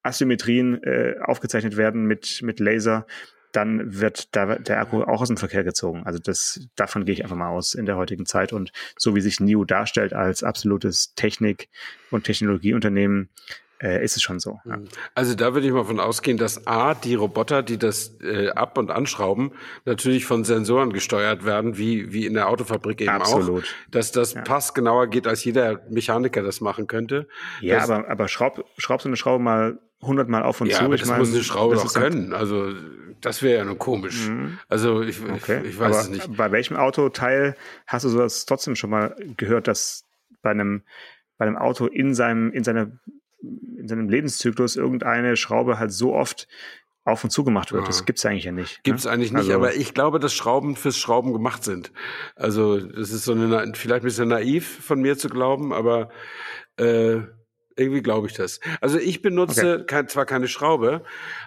Asymmetrien 0.02 0.82
äh, 0.82 1.16
aufgezeichnet 1.20 1.76
werden 1.76 2.06
mit, 2.06 2.40
mit 2.42 2.58
Laser, 2.58 3.06
dann 3.52 4.00
wird 4.00 4.34
da 4.34 4.56
der 4.56 4.80
Akku 4.80 5.02
auch 5.02 5.20
aus 5.20 5.28
dem 5.28 5.36
Verkehr 5.36 5.64
gezogen. 5.64 6.04
Also 6.06 6.18
das, 6.18 6.66
davon 6.76 7.04
gehe 7.04 7.12
ich 7.12 7.24
einfach 7.24 7.36
mal 7.36 7.50
aus 7.50 7.74
in 7.74 7.84
der 7.84 7.96
heutigen 7.96 8.24
Zeit. 8.24 8.54
Und 8.54 8.72
so 8.96 9.14
wie 9.14 9.20
sich 9.20 9.38
NIO 9.38 9.66
darstellt 9.66 10.14
als 10.14 10.42
absolutes 10.42 11.14
Technik- 11.14 11.68
und 12.10 12.24
Technologieunternehmen, 12.24 13.28
äh, 13.82 14.02
ist 14.04 14.16
es 14.16 14.22
schon 14.22 14.40
so. 14.40 14.60
Ja. 14.64 14.76
Mhm. 14.76 14.88
Also 15.14 15.34
da 15.34 15.54
würde 15.54 15.66
ich 15.66 15.72
mal 15.72 15.84
von 15.84 16.00
ausgehen, 16.00 16.38
dass 16.38 16.66
A, 16.66 16.94
die 16.94 17.14
Roboter, 17.14 17.62
die 17.62 17.78
das 17.78 18.16
äh, 18.22 18.50
ab- 18.50 18.78
und 18.78 18.90
anschrauben, 18.90 19.52
natürlich 19.84 20.24
von 20.24 20.44
Sensoren 20.44 20.92
gesteuert 20.92 21.44
werden, 21.44 21.76
wie, 21.76 22.12
wie 22.12 22.26
in 22.26 22.34
der 22.34 22.48
Autofabrik 22.48 23.00
eben 23.00 23.10
Absolut. 23.10 23.64
auch. 23.64 23.90
Dass 23.90 24.12
das 24.12 24.34
ja. 24.34 24.42
passgenauer 24.42 25.08
geht, 25.08 25.26
als 25.26 25.44
jeder 25.44 25.80
Mechaniker 25.90 26.42
das 26.42 26.60
machen 26.60 26.86
könnte. 26.86 27.28
Ja, 27.60 27.76
das, 27.76 27.90
aber, 27.90 28.08
aber 28.08 28.28
schraub, 28.28 28.64
schraub 28.78 29.02
so 29.02 29.08
eine 29.08 29.16
Schraube 29.16 29.42
mal 29.42 29.78
hundertmal 30.02 30.42
auf 30.42 30.60
und 30.60 30.68
ja, 30.68 30.78
zu. 30.78 30.84
Aber 30.84 30.94
ich 30.94 31.00
das 31.00 31.10
meine, 31.10 31.20
muss 31.20 31.32
eine 31.32 31.42
Schraube 31.42 31.74
doch 31.76 31.92
können. 31.92 32.32
Also 32.32 32.72
das 33.20 33.42
wäre 33.42 33.58
ja 33.58 33.64
nur 33.64 33.78
komisch. 33.78 34.28
Mhm. 34.28 34.58
Also 34.68 35.02
ich, 35.02 35.20
okay. 35.22 35.60
ich, 35.62 35.70
ich 35.70 35.78
weiß 35.78 35.92
aber 35.92 36.00
es 36.00 36.08
nicht. 36.08 36.36
Bei 36.36 36.50
welchem 36.52 36.76
Autoteil 36.76 37.56
hast 37.86 38.04
du 38.04 38.08
sowas 38.08 38.46
trotzdem 38.46 38.76
schon 38.76 38.90
mal 38.90 39.16
gehört, 39.36 39.68
dass 39.68 40.04
bei 40.42 40.50
einem 40.50 40.82
bei 41.38 41.46
einem 41.46 41.56
Auto 41.56 41.86
in 41.86 42.14
seinem 42.14 42.50
in 42.52 42.64
seiner 42.64 42.90
in 43.42 43.88
seinem 43.88 44.08
Lebenszyklus 44.08 44.76
irgendeine 44.76 45.36
Schraube 45.36 45.78
halt 45.78 45.92
so 45.92 46.14
oft 46.14 46.48
auf 47.06 47.22
und 47.22 47.30
zu 47.30 47.44
gemacht 47.44 47.72
wird. 47.72 47.82
Ja. 47.82 47.86
Das 47.86 48.04
gibt's 48.04 48.26
eigentlich 48.26 48.44
ja 48.44 48.52
nicht. 48.52 48.82
Gibt's 48.82 49.04
ne? 49.04 49.12
eigentlich 49.12 49.32
nicht, 49.32 49.42
also, 49.42 49.54
aber 49.54 49.74
ich 49.74 49.94
glaube, 49.94 50.18
dass 50.18 50.34
Schrauben 50.34 50.74
fürs 50.74 50.98
Schrauben 50.98 51.32
gemacht 51.32 51.62
sind. 51.62 51.92
Also 52.34 52.80
das 52.80 53.12
ist 53.12 53.24
so 53.24 53.32
eine 53.32 53.72
vielleicht 53.74 54.02
ein 54.02 54.06
bisschen 54.06 54.28
naiv 54.28 54.84
von 54.84 55.00
mir 55.00 55.16
zu 55.16 55.28
glauben, 55.28 55.72
aber 55.72 56.10
äh, 56.78 57.20
irgendwie 57.76 58.02
glaube 58.02 58.26
ich 58.26 58.32
das. 58.32 58.60
Also 58.80 58.98
ich 58.98 59.22
benutze 59.22 59.74
okay. 59.74 59.84
kein, 59.86 60.08
zwar 60.08 60.26
keine 60.26 60.48
Schraube, 60.48 61.04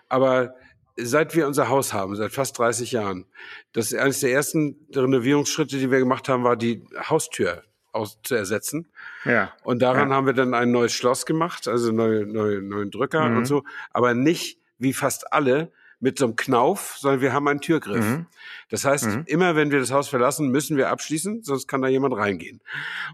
aber 0.07 0.55
seit 0.95 1.35
wir 1.35 1.45
unser 1.45 1.67
Haus 1.67 1.93
haben, 1.93 2.15
seit 2.15 2.31
fast 2.31 2.57
30 2.57 2.93
Jahren, 2.93 3.25
das 3.73 3.91
ist 3.91 3.99
eines 3.99 4.21
der 4.21 4.31
ersten 4.31 4.87
Renovierungsschritte, 4.95 5.77
die 5.77 5.91
wir 5.91 5.99
gemacht 5.99 6.29
haben, 6.29 6.45
war 6.45 6.55
die 6.55 6.85
Haustür 7.09 7.63
aus, 7.91 8.19
zu 8.23 8.35
ersetzen. 8.35 8.87
Ja. 9.25 9.51
Und 9.63 9.81
daran 9.81 10.09
ja. 10.09 10.15
haben 10.15 10.25
wir 10.25 10.33
dann 10.33 10.53
ein 10.53 10.71
neues 10.71 10.93
Schloss 10.93 11.25
gemacht, 11.25 11.67
also 11.67 11.91
neue, 11.91 12.25
neue, 12.25 12.61
neuen 12.61 12.91
Drücker 12.91 13.29
mhm. 13.29 13.37
und 13.37 13.45
so, 13.45 13.63
aber 13.91 14.13
nicht 14.13 14.59
wie 14.77 14.93
fast 14.93 15.33
alle 15.33 15.71
mit 15.99 16.17
so 16.17 16.25
einem 16.25 16.35
Knauf, 16.37 16.95
sondern 16.97 17.21
wir 17.21 17.33
haben 17.33 17.47
einen 17.47 17.59
Türgriff. 17.59 18.05
Mhm. 18.05 18.25
Das 18.69 18.85
heißt, 18.85 19.07
mhm. 19.07 19.23
immer 19.25 19.55
wenn 19.55 19.71
wir 19.71 19.79
das 19.79 19.91
Haus 19.91 20.07
verlassen, 20.07 20.49
müssen 20.49 20.77
wir 20.77 20.89
abschließen, 20.89 21.43
sonst 21.43 21.67
kann 21.67 21.81
da 21.81 21.89
jemand 21.89 22.15
reingehen. 22.15 22.61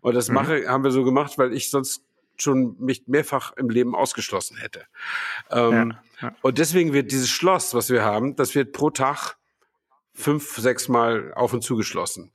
Und 0.02 0.14
das 0.14 0.30
mhm. 0.30 0.36
mache, 0.36 0.68
haben 0.68 0.84
wir 0.84 0.92
so 0.92 1.04
gemacht, 1.04 1.38
weil 1.38 1.54
ich 1.54 1.72
sonst 1.72 2.04
schon 2.38 2.76
mich 2.80 3.08
mehrfach 3.08 3.54
im 3.58 3.70
Leben 3.70 3.96
ausgeschlossen 3.96 4.58
hätte. 4.58 4.84
Ähm, 5.50 5.96
ja. 6.22 6.28
Ja. 6.28 6.36
Und 6.42 6.58
deswegen 6.58 6.94
wird 6.94 7.12
dieses 7.12 7.30
Schloss, 7.30 7.74
was 7.74 7.90
wir 7.90 8.04
haben, 8.04 8.36
das 8.36 8.56
wird 8.56 8.72
pro 8.72 8.90
Tag 8.90 9.38
fünf, 10.16 10.58
sechs 10.58 10.88
Mal 10.88 11.34
auf 11.36 11.54
und 11.54 11.62
zugeschlossen. 11.62 12.32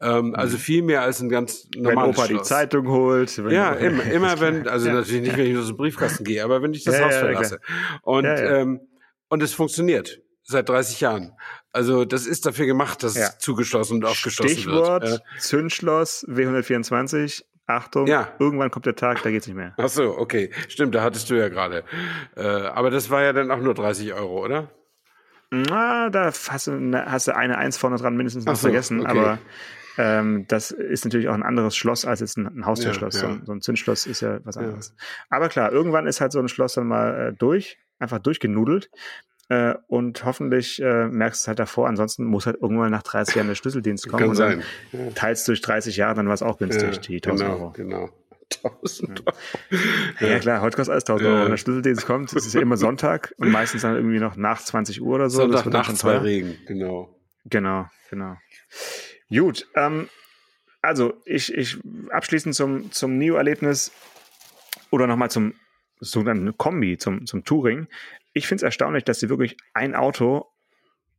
Ähm, 0.00 0.34
also 0.34 0.56
mhm. 0.56 0.60
viel 0.60 0.82
mehr 0.82 1.02
als 1.02 1.20
ein 1.20 1.28
ganz 1.28 1.68
normales 1.76 2.16
Wenn 2.16 2.24
Opa 2.24 2.26
Schloss. 2.26 2.42
die 2.42 2.48
Zeitung 2.48 2.88
holt. 2.88 3.36
Ja, 3.50 3.72
immer, 3.74 4.04
immer 4.04 4.40
wenn, 4.40 4.66
also 4.68 4.88
ja. 4.88 4.94
natürlich 4.94 5.22
nicht, 5.22 5.36
wenn 5.36 5.46
ich 5.46 5.56
aus 5.56 5.68
dem 5.68 5.76
Briefkasten 5.76 6.24
gehe, 6.24 6.42
aber 6.42 6.62
wenn 6.62 6.74
ich 6.74 6.84
das 6.84 6.98
ja, 6.98 7.04
Haus 7.04 7.14
ja, 7.14 7.20
verlasse. 7.20 7.60
Und, 8.02 8.24
Ähm, 8.24 8.80
und 9.28 9.42
es 9.42 9.52
funktioniert 9.52 10.20
seit 10.42 10.68
30 10.68 11.00
Jahren. 11.00 11.32
Also 11.72 12.04
das 12.04 12.26
ist 12.26 12.46
dafür 12.46 12.66
gemacht, 12.66 13.02
dass 13.02 13.16
es 13.16 13.38
zugeschlossen 13.38 13.98
und 13.98 14.04
aufgeschlossen 14.04 14.56
Stichwort 14.56 15.02
wird. 15.02 15.20
Stichwort 15.20 15.40
Zündschloss 15.40 16.26
W124. 16.28 17.44
Achtung, 17.66 18.08
ja. 18.08 18.34
irgendwann 18.40 18.72
kommt 18.72 18.86
der 18.86 18.96
Tag, 18.96 19.22
da 19.22 19.30
geht's 19.30 19.46
nicht 19.46 19.54
mehr. 19.54 19.74
Ach 19.76 19.88
so, 19.88 20.18
okay. 20.18 20.50
Stimmt, 20.66 20.92
da 20.94 21.02
hattest 21.02 21.30
du 21.30 21.34
ja 21.34 21.48
gerade. 21.48 21.84
Äh, 22.36 22.42
aber 22.42 22.90
das 22.90 23.10
war 23.10 23.22
ja 23.22 23.32
dann 23.32 23.52
auch 23.52 23.60
nur 23.60 23.74
30 23.74 24.12
Euro, 24.12 24.44
oder? 24.44 24.72
Na, 25.50 26.10
da 26.10 26.26
hast 26.26 26.66
du, 26.66 26.72
eine, 26.72 27.10
hast 27.10 27.26
du 27.26 27.34
eine 27.34 27.58
Eins 27.58 27.76
vorne 27.76 27.96
dran 27.96 28.16
mindestens 28.16 28.44
noch 28.44 28.54
so, 28.54 28.68
vergessen, 28.68 29.00
okay. 29.00 29.10
aber 29.10 29.38
ähm, 29.98 30.46
das 30.48 30.70
ist 30.70 31.04
natürlich 31.04 31.28
auch 31.28 31.34
ein 31.34 31.42
anderes 31.42 31.76
Schloss 31.76 32.04
als 32.04 32.20
jetzt 32.20 32.38
ein, 32.38 32.46
ein 32.46 32.66
Haustürschloss. 32.66 33.20
Ja, 33.20 33.28
ja. 33.28 33.34
So, 33.34 33.46
so, 33.46 33.52
ein 33.52 33.60
Zündschloss 33.60 34.06
ist 34.06 34.20
ja 34.20 34.38
was 34.44 34.56
anderes. 34.56 34.94
Ja. 34.96 35.04
Aber 35.30 35.48
klar, 35.48 35.72
irgendwann 35.72 36.06
ist 36.06 36.20
halt 36.20 36.32
so 36.32 36.38
ein 36.38 36.48
Schloss 36.48 36.74
dann 36.74 36.86
mal 36.86 37.28
äh, 37.28 37.32
durch, 37.32 37.78
einfach 37.98 38.20
durchgenudelt. 38.20 38.90
Äh, 39.48 39.74
und 39.88 40.24
hoffentlich 40.24 40.80
äh, 40.80 41.08
merkst 41.08 41.42
du 41.42 41.44
es 41.44 41.48
halt 41.48 41.58
davor. 41.58 41.88
Ansonsten 41.88 42.24
muss 42.24 42.46
halt 42.46 42.62
irgendwann 42.62 42.92
nach 42.92 43.02
30 43.02 43.34
Jahren 43.34 43.48
der 43.48 43.56
Schlüsseldienst 43.56 44.08
kommen. 44.08 44.20
Kann 44.20 44.28
und 44.30 44.36
sein. 44.36 44.62
Teils 45.16 45.44
durch 45.44 45.60
30 45.60 45.96
Jahre, 45.96 46.14
dann 46.14 46.28
war 46.28 46.34
es 46.34 46.42
auch 46.42 46.58
günstig, 46.58 47.00
die 47.00 47.16
1000 47.16 47.40
genau, 47.40 47.52
Euro. 47.52 47.70
Genau. 47.72 48.10
1000 48.64 49.26
Euro. 49.26 49.36
Ja, 50.20 50.38
klar, 50.38 50.60
heute 50.60 50.76
kostet 50.76 50.92
alles 50.92 51.04
1000 51.04 51.28
Euro. 51.28 51.44
Wenn 51.44 51.50
der 51.50 51.56
Schlüsseldienst 51.56 52.06
kommt, 52.06 52.32
ist 52.32 52.46
es 52.46 52.52
ja 52.52 52.60
immer 52.60 52.76
Sonntag 52.76 53.34
und 53.38 53.50
meistens 53.50 53.82
dann 53.82 53.94
irgendwie 53.94 54.18
noch 54.18 54.36
nach 54.36 54.62
20 54.62 55.00
Uhr 55.00 55.14
oder 55.14 55.30
so. 55.30 55.38
Sonntag 55.42 55.66
nachts 55.66 56.02
bei 56.02 56.18
Regen, 56.18 56.58
genau. 56.66 57.14
Genau, 57.46 57.86
genau. 58.10 58.36
Gut, 59.30 59.66
ähm, 59.74 60.08
also 60.82 61.14
ich, 61.24 61.54
ich 61.54 61.78
abschließend 62.10 62.54
zum, 62.54 62.92
zum 62.92 63.18
Neo-Erlebnis 63.18 63.92
oder 64.90 65.06
nochmal 65.06 65.30
zum 65.30 65.54
sogenannten 66.00 66.56
Kombi, 66.56 66.98
zum, 66.98 67.26
zum 67.26 67.44
Touring. 67.44 67.86
ich 68.32 68.46
finde 68.46 68.60
es 68.60 68.62
erstaunlich, 68.64 69.04
dass 69.04 69.20
sie 69.20 69.28
wirklich 69.28 69.56
ein 69.74 69.94
Auto 69.94 70.49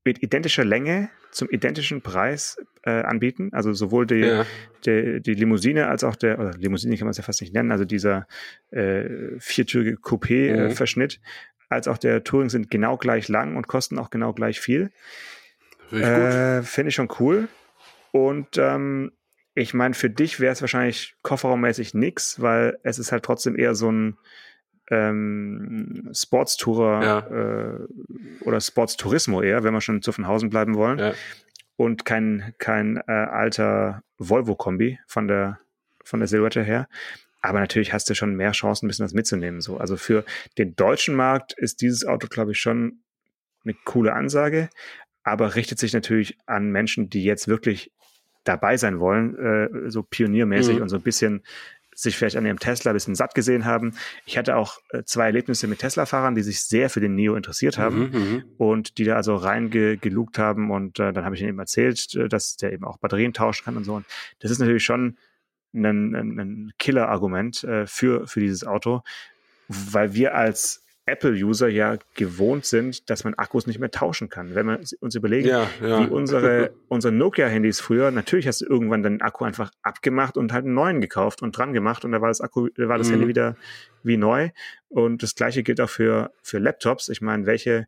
mit 0.04 0.24
identischer 0.24 0.66
Länge 0.66 1.10
zum 1.32 1.50
identischen 1.50 2.02
Preis 2.02 2.58
äh, 2.84 2.90
anbieten. 2.90 3.50
Also 3.54 3.74
sowohl 3.74 4.06
die, 4.06 4.16
ja. 4.16 4.46
die, 4.86 5.22
die, 5.22 5.34
Limousine 5.34 5.88
als 5.88 6.04
auch 6.04 6.16
der, 6.16 6.40
oder 6.40 6.52
Limousine 6.58 6.98
kann 6.98 7.06
man 7.06 7.12
es 7.12 7.18
ja 7.18 7.24
fast 7.24 7.42
nicht 7.42 7.54
nennen, 7.54 7.72
also 7.72 7.86
dieser 7.86 8.28
äh, 8.72 9.06
viertürige 9.40 9.98
Coupé-Verschnitt, 9.98 11.20
mhm. 11.20 11.24
äh, 11.24 11.76
als 11.76 11.88
auch 11.88 11.98
der 11.98 12.24
Touring 12.24 12.50
sind 12.50 12.70
genau 12.70 12.98
gleich 12.98 13.30
lang 13.30 13.56
und 13.56 13.68
kosten 13.68 13.98
auch 13.98 14.10
genau 14.10 14.34
gleich 14.34 14.60
viel. 14.60 14.92
Äh, 15.92 16.64
Finde 16.64 16.90
ich 16.90 16.96
schon 16.96 17.10
cool. 17.20 17.48
Und 18.12 18.58
ähm, 18.58 19.12
ich 19.54 19.74
meine, 19.74 19.94
für 19.94 20.10
dich 20.10 20.40
wäre 20.40 20.54
es 20.54 20.62
wahrscheinlich 20.62 21.16
kofferraummäßig 21.22 21.94
nix, 21.94 22.42
weil 22.42 22.78
es 22.84 23.00
ist 23.00 23.12
halt 23.12 23.24
trotzdem 23.24 23.58
eher 23.58 23.76
so 23.76 23.92
ein 23.92 24.18
ähm, 24.92 26.10
Sportstourer 26.14 27.04
ja. 27.04 27.20
äh, 27.20 27.88
oder 28.42 28.60
Sportstourismo 28.60 29.42
eher, 29.42 29.64
wenn 29.64 29.74
wir 29.74 29.82
schon 29.82 30.02
zu 30.02 30.12
Zuffenhausen 30.12 30.50
bleiben 30.50 30.76
wollen. 30.76 31.00
Ja. 31.00 31.14
Und 31.78 32.06
kein, 32.06 32.54
kein 32.60 32.98
äh, 33.08 33.12
alter 33.12 34.04
Volvo-Kombi 34.20 35.00
von 35.08 35.28
der, 35.28 35.60
von 36.04 36.20
der 36.20 36.28
Silhouette 36.28 36.62
her. 36.62 36.88
Aber 37.42 37.60
natürlich 37.60 37.92
hast 37.94 38.10
du 38.10 38.14
schon 38.14 38.36
mehr 38.36 38.52
Chancen, 38.52 38.86
ein 38.86 38.90
bisschen 38.90 39.06
das 39.06 39.14
mitzunehmen. 39.14 39.62
So. 39.62 39.78
Also 39.78 39.96
für 39.98 40.24
den 40.58 40.76
deutschen 40.76 41.16
Markt 41.16 41.54
ist 41.58 41.82
dieses 41.82 42.06
Auto, 42.06 42.28
glaube 42.28 42.52
ich, 42.52 42.60
schon 42.60 43.00
eine 43.64 43.74
coole 43.86 44.14
Ansage, 44.14 44.70
aber 45.24 45.56
richtet 45.56 45.80
sich 45.80 45.94
natürlich 45.94 46.38
an 46.46 46.72
Menschen, 46.72 47.10
die 47.10 47.24
jetzt 47.24 47.48
wirklich 47.48 47.92
dabei 48.44 48.78
sein 48.78 49.00
wollen, 49.00 49.38
äh, 49.38 49.90
so 49.90 50.04
pioniermäßig 50.04 50.78
mhm. 50.78 50.82
und 50.84 50.90
so 50.90 50.98
ein 50.98 51.04
bisschen 51.04 51.44
sich 51.94 52.18
vielleicht 52.18 52.38
an 52.38 52.46
ihrem 52.46 52.60
Tesla 52.60 52.92
ein 52.92 52.96
bisschen 52.96 53.16
satt 53.16 53.36
gesehen 53.36 53.66
haben. 53.66 53.96
Ich 54.26 54.38
hatte 54.38 54.56
auch 54.56 54.80
äh, 54.90 55.04
zwei 55.04 55.26
Erlebnisse 55.26 55.68
mit 55.68 55.80
Tesla-Fahrern, 55.80 56.36
die 56.36 56.42
sich 56.42 56.62
sehr 56.62 56.90
für 56.90 57.02
den 57.02 57.16
Neo 57.16 57.36
interessiert 57.36 57.78
haben 57.78 58.12
mhm, 58.12 58.20
mhm. 58.20 58.44
und 58.58 58.98
die 58.98 59.04
da 59.04 59.16
also 59.16 59.36
reingelugt 59.36 60.38
haben 60.38 60.72
und 60.72 61.00
äh, 61.00 61.12
dann 61.14 61.26
habe 61.26 61.36
ich 61.36 61.42
ihnen 61.42 61.50
eben 61.50 61.60
erzählt, 61.60 62.16
äh, 62.16 62.28
dass 62.30 62.56
der 62.58 62.74
eben 62.74 62.86
auch 62.86 62.98
Batterien 62.98 63.34
tauschen 63.34 63.66
kann 63.66 63.78
und 63.78 63.84
so. 63.84 63.96
Und 63.96 64.06
das 64.40 64.52
ist 64.52 64.60
natürlich 64.60 64.84
schon 64.84 65.18
ein, 65.74 66.16
ein, 66.16 66.40
ein 66.40 66.74
Killer-Argument 66.80 67.64
äh, 67.64 67.88
für, 67.88 68.28
für 68.28 68.40
dieses 68.40 68.66
Auto, 68.66 69.02
weil 69.68 70.14
wir 70.14 70.36
als 70.36 70.84
Apple-User 71.12 71.68
ja 71.68 71.98
gewohnt 72.16 72.66
sind, 72.66 73.10
dass 73.10 73.24
man 73.24 73.34
Akkus 73.36 73.68
nicht 73.68 73.80
mehr 73.80 73.92
tauschen 73.92 74.30
kann. 74.30 74.56
Wenn 74.56 74.66
wir 74.68 74.80
uns 75.00 75.16
überlegen, 75.16 75.48
ja, 75.48 75.68
ja. 75.82 76.00
wie 76.00 76.08
unsere, 76.08 76.72
unsere 76.88 77.14
Nokia-Handys 77.14 77.80
früher, 77.80 78.12
natürlich 78.12 78.48
hast 78.48 78.62
du 78.62 78.66
irgendwann 78.66 79.04
den 79.04 79.22
Akku 79.22 79.44
einfach 79.44 79.72
abgemacht 79.82 80.38
und 80.38 80.54
halt 80.54 80.66
einen 80.66 80.74
neuen 80.74 81.02
gekauft 81.02 81.42
und 81.42 81.58
dran 81.58 81.74
gemacht 81.74 82.06
und 82.06 82.12
da 82.12 82.22
war 82.22 82.30
das 82.30 82.42
Akku, 82.42 82.70
war 82.78 82.98
das 82.98 83.08
mhm. 83.10 83.14
Handy 83.14 83.28
wieder 83.28 83.56
wie 84.04 84.18
neu. 84.18 84.50
Und 84.90 85.24
das 85.24 85.36
gleiche 85.36 85.64
gilt 85.64 85.80
auch 85.82 85.90
für, 85.90 86.32
für 86.42 86.60
Laptops. 86.60 87.10
Ich 87.10 87.22
meine, 87.22 87.46
welche 87.46 87.88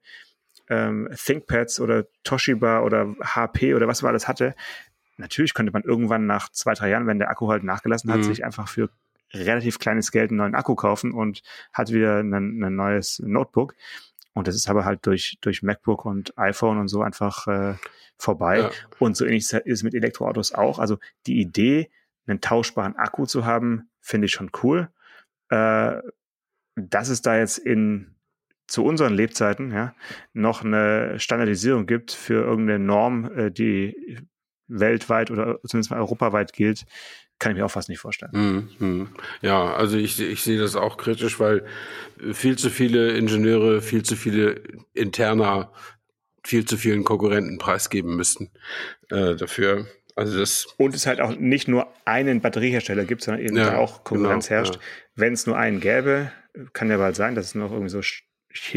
ähm, 0.69 1.09
ThinkPads 1.15 1.79
oder 1.79 2.05
Toshiba 2.23 2.81
oder 2.81 3.15
HP 3.21 3.73
oder 3.75 3.87
was 3.87 4.01
man 4.01 4.09
alles 4.09 4.27
hatte, 4.27 4.55
natürlich 5.17 5.53
könnte 5.53 5.71
man 5.71 5.83
irgendwann 5.83 6.25
nach 6.25 6.49
zwei, 6.49 6.73
drei 6.73 6.89
Jahren, 6.89 7.07
wenn 7.07 7.19
der 7.19 7.29
Akku 7.29 7.49
halt 7.49 7.63
nachgelassen 7.63 8.11
hat, 8.11 8.19
mhm. 8.19 8.23
sich 8.23 8.45
einfach 8.45 8.67
für 8.67 8.89
relativ 9.33 9.79
kleines 9.79 10.11
Geld 10.11 10.31
einen 10.31 10.37
neuen 10.37 10.55
Akku 10.55 10.75
kaufen 10.75 11.11
und 11.11 11.41
hat 11.73 11.91
wieder 11.91 12.19
ein, 12.19 12.33
ein 12.33 12.75
neues 12.75 13.19
Notebook. 13.19 13.75
Und 14.33 14.47
das 14.47 14.55
ist 14.55 14.69
aber 14.69 14.85
halt 14.85 15.05
durch, 15.05 15.37
durch 15.41 15.61
MacBook 15.61 16.05
und 16.05 16.37
iPhone 16.37 16.79
und 16.79 16.87
so 16.87 17.01
einfach 17.01 17.47
äh, 17.47 17.75
vorbei. 18.17 18.59
Ja. 18.59 18.71
Und 18.99 19.15
so 19.15 19.25
ähnlich 19.25 19.43
ist 19.43 19.65
es 19.65 19.83
mit 19.83 19.93
Elektroautos 19.93 20.53
auch. 20.53 20.79
Also 20.79 20.97
die 21.27 21.39
Idee, 21.39 21.91
einen 22.25 22.41
tauschbaren 22.41 22.95
Akku 22.95 23.25
zu 23.25 23.45
haben, 23.45 23.89
finde 24.01 24.25
ich 24.25 24.31
schon 24.31 24.51
cool. 24.63 24.89
Äh, 25.49 26.01
dass 26.75 27.09
es 27.09 27.21
da 27.21 27.37
jetzt 27.37 27.59
in 27.59 28.15
zu 28.65 28.83
unseren 28.83 29.13
Lebzeiten 29.13 29.71
ja, 29.71 29.93
noch 30.31 30.63
eine 30.63 31.19
Standardisierung 31.19 31.85
gibt 31.85 32.11
für 32.11 32.43
irgendeine 32.43 32.79
Norm, 32.79 33.25
äh, 33.37 33.51
die 33.51 34.17
weltweit 34.67 35.29
oder 35.29 35.59
zumindest 35.67 35.91
mal 35.91 35.99
europaweit 35.99 36.53
gilt, 36.53 36.85
kann 37.43 37.51
ich 37.51 37.57
mir 37.57 37.65
auch 37.65 37.71
fast 37.71 37.89
nicht 37.89 37.99
vorstellen. 37.99 38.69
Mhm. 38.79 39.09
Ja, 39.41 39.73
also 39.73 39.97
ich, 39.97 40.17
ich 40.21 40.41
sehe 40.41 40.57
das 40.57 40.77
auch 40.77 40.95
kritisch, 40.95 41.41
weil 41.41 41.65
viel 42.31 42.57
zu 42.57 42.69
viele 42.69 43.11
Ingenieure, 43.17 43.81
viel 43.81 44.01
zu 44.01 44.15
viele 44.15 44.61
interner, 44.93 45.69
viel 46.41 46.63
zu 46.63 46.77
vielen 46.77 47.03
Konkurrenten 47.03 47.57
preisgeben 47.57 48.15
müssten 48.15 48.49
äh, 49.11 49.35
dafür. 49.35 49.87
Also 50.15 50.39
das 50.39 50.67
und 50.77 50.95
es 50.95 51.05
halt 51.05 51.19
auch 51.19 51.35
nicht 51.35 51.67
nur 51.67 51.87
einen 52.05 52.39
Batteriehersteller 52.39 53.03
gibt, 53.03 53.23
sondern 53.23 53.43
eben 53.43 53.57
ja, 53.57 53.77
auch 53.77 54.05
Konkurrenz 54.05 54.47
genau, 54.47 54.59
herrscht. 54.59 54.75
Ja. 54.75 54.81
Wenn 55.15 55.33
es 55.33 55.45
nur 55.45 55.57
einen 55.57 55.81
gäbe, 55.81 56.31
kann 56.71 56.89
ja 56.89 56.95
bald 56.95 57.17
sein, 57.17 57.35
dass 57.35 57.47
es 57.47 57.55
noch 57.55 57.71
irgendwie 57.71 57.89
so 57.89 58.01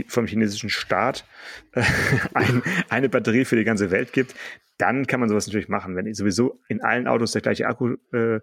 vom 0.08 0.26
chinesischen 0.26 0.70
Staat 0.70 1.26
äh, 1.72 1.82
ein, 2.34 2.62
eine 2.88 3.08
Batterie 3.08 3.44
für 3.44 3.56
die 3.56 3.64
ganze 3.64 3.90
Welt 3.90 4.12
gibt, 4.12 4.34
dann 4.78 5.06
kann 5.06 5.20
man 5.20 5.28
sowas 5.28 5.46
natürlich 5.46 5.68
machen. 5.68 5.96
Wenn 5.96 6.12
sowieso 6.14 6.60
in 6.68 6.82
allen 6.82 7.06
Autos 7.06 7.32
der 7.32 7.42
gleiche 7.42 7.66
Akku 7.66 7.96
äh, 8.12 8.40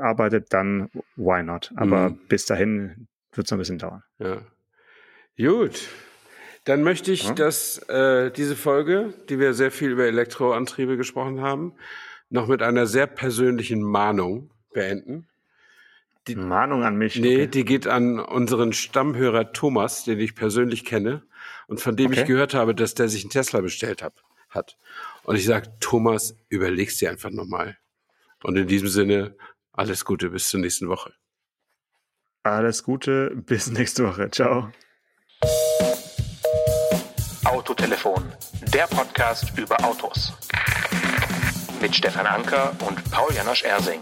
arbeitet, 0.00 0.52
dann 0.52 0.90
why 1.16 1.42
not? 1.42 1.72
Aber 1.76 2.10
mhm. 2.10 2.18
bis 2.28 2.46
dahin 2.46 3.08
wird 3.32 3.46
es 3.46 3.50
noch 3.50 3.56
ein 3.56 3.60
bisschen 3.60 3.78
dauern. 3.78 4.02
Ja. 4.18 4.42
Gut. 5.36 5.88
Dann 6.64 6.82
möchte 6.82 7.12
ich, 7.12 7.24
ja. 7.24 7.34
dass 7.34 7.78
äh, 7.88 8.30
diese 8.30 8.56
Folge, 8.56 9.12
die 9.28 9.38
wir 9.38 9.52
sehr 9.52 9.70
viel 9.70 9.90
über 9.90 10.06
Elektroantriebe 10.06 10.96
gesprochen 10.96 11.40
haben, 11.40 11.74
noch 12.30 12.48
mit 12.48 12.62
einer 12.62 12.86
sehr 12.86 13.06
persönlichen 13.06 13.82
Mahnung 13.82 14.50
beenden. 14.72 15.28
Die 16.26 16.36
Mahnung 16.36 16.84
an 16.84 16.96
mich? 16.96 17.16
Nee, 17.16 17.34
okay. 17.34 17.46
die 17.48 17.64
geht 17.64 17.86
an 17.86 18.18
unseren 18.18 18.72
Stammhörer 18.72 19.52
Thomas, 19.52 20.04
den 20.04 20.18
ich 20.20 20.34
persönlich 20.34 20.84
kenne 20.84 21.22
und 21.66 21.80
von 21.80 21.96
dem 21.96 22.12
okay. 22.12 22.20
ich 22.20 22.26
gehört 22.26 22.54
habe, 22.54 22.74
dass 22.74 22.94
der 22.94 23.08
sich 23.08 23.24
einen 23.24 23.30
Tesla 23.30 23.60
bestellt 23.60 24.02
hat. 24.02 24.14
hat. 24.48 24.78
Und 25.24 25.36
ich 25.36 25.44
sage, 25.44 25.68
Thomas, 25.80 26.36
überlegst 26.48 27.00
dir 27.00 27.10
einfach 27.10 27.30
nochmal. 27.30 27.76
Und 28.42 28.56
in 28.56 28.66
diesem 28.66 28.88
Sinne, 28.88 29.36
alles 29.72 30.04
Gute, 30.04 30.30
bis 30.30 30.48
zur 30.48 30.60
nächsten 30.60 30.88
Woche. 30.88 31.12
Alles 32.42 32.82
Gute, 32.82 33.32
bis 33.34 33.70
nächste 33.70 34.06
Woche. 34.06 34.30
Ciao. 34.30 34.70
Autotelefon, 37.44 38.32
der 38.72 38.86
Podcast 38.86 39.58
über 39.58 39.82
Autos. 39.84 40.32
Mit 41.80 41.94
Stefan 41.94 42.26
Anker 42.26 42.74
und 42.86 43.10
Paul 43.10 43.32
Janosch 43.34 43.64
Ersing. 43.64 44.00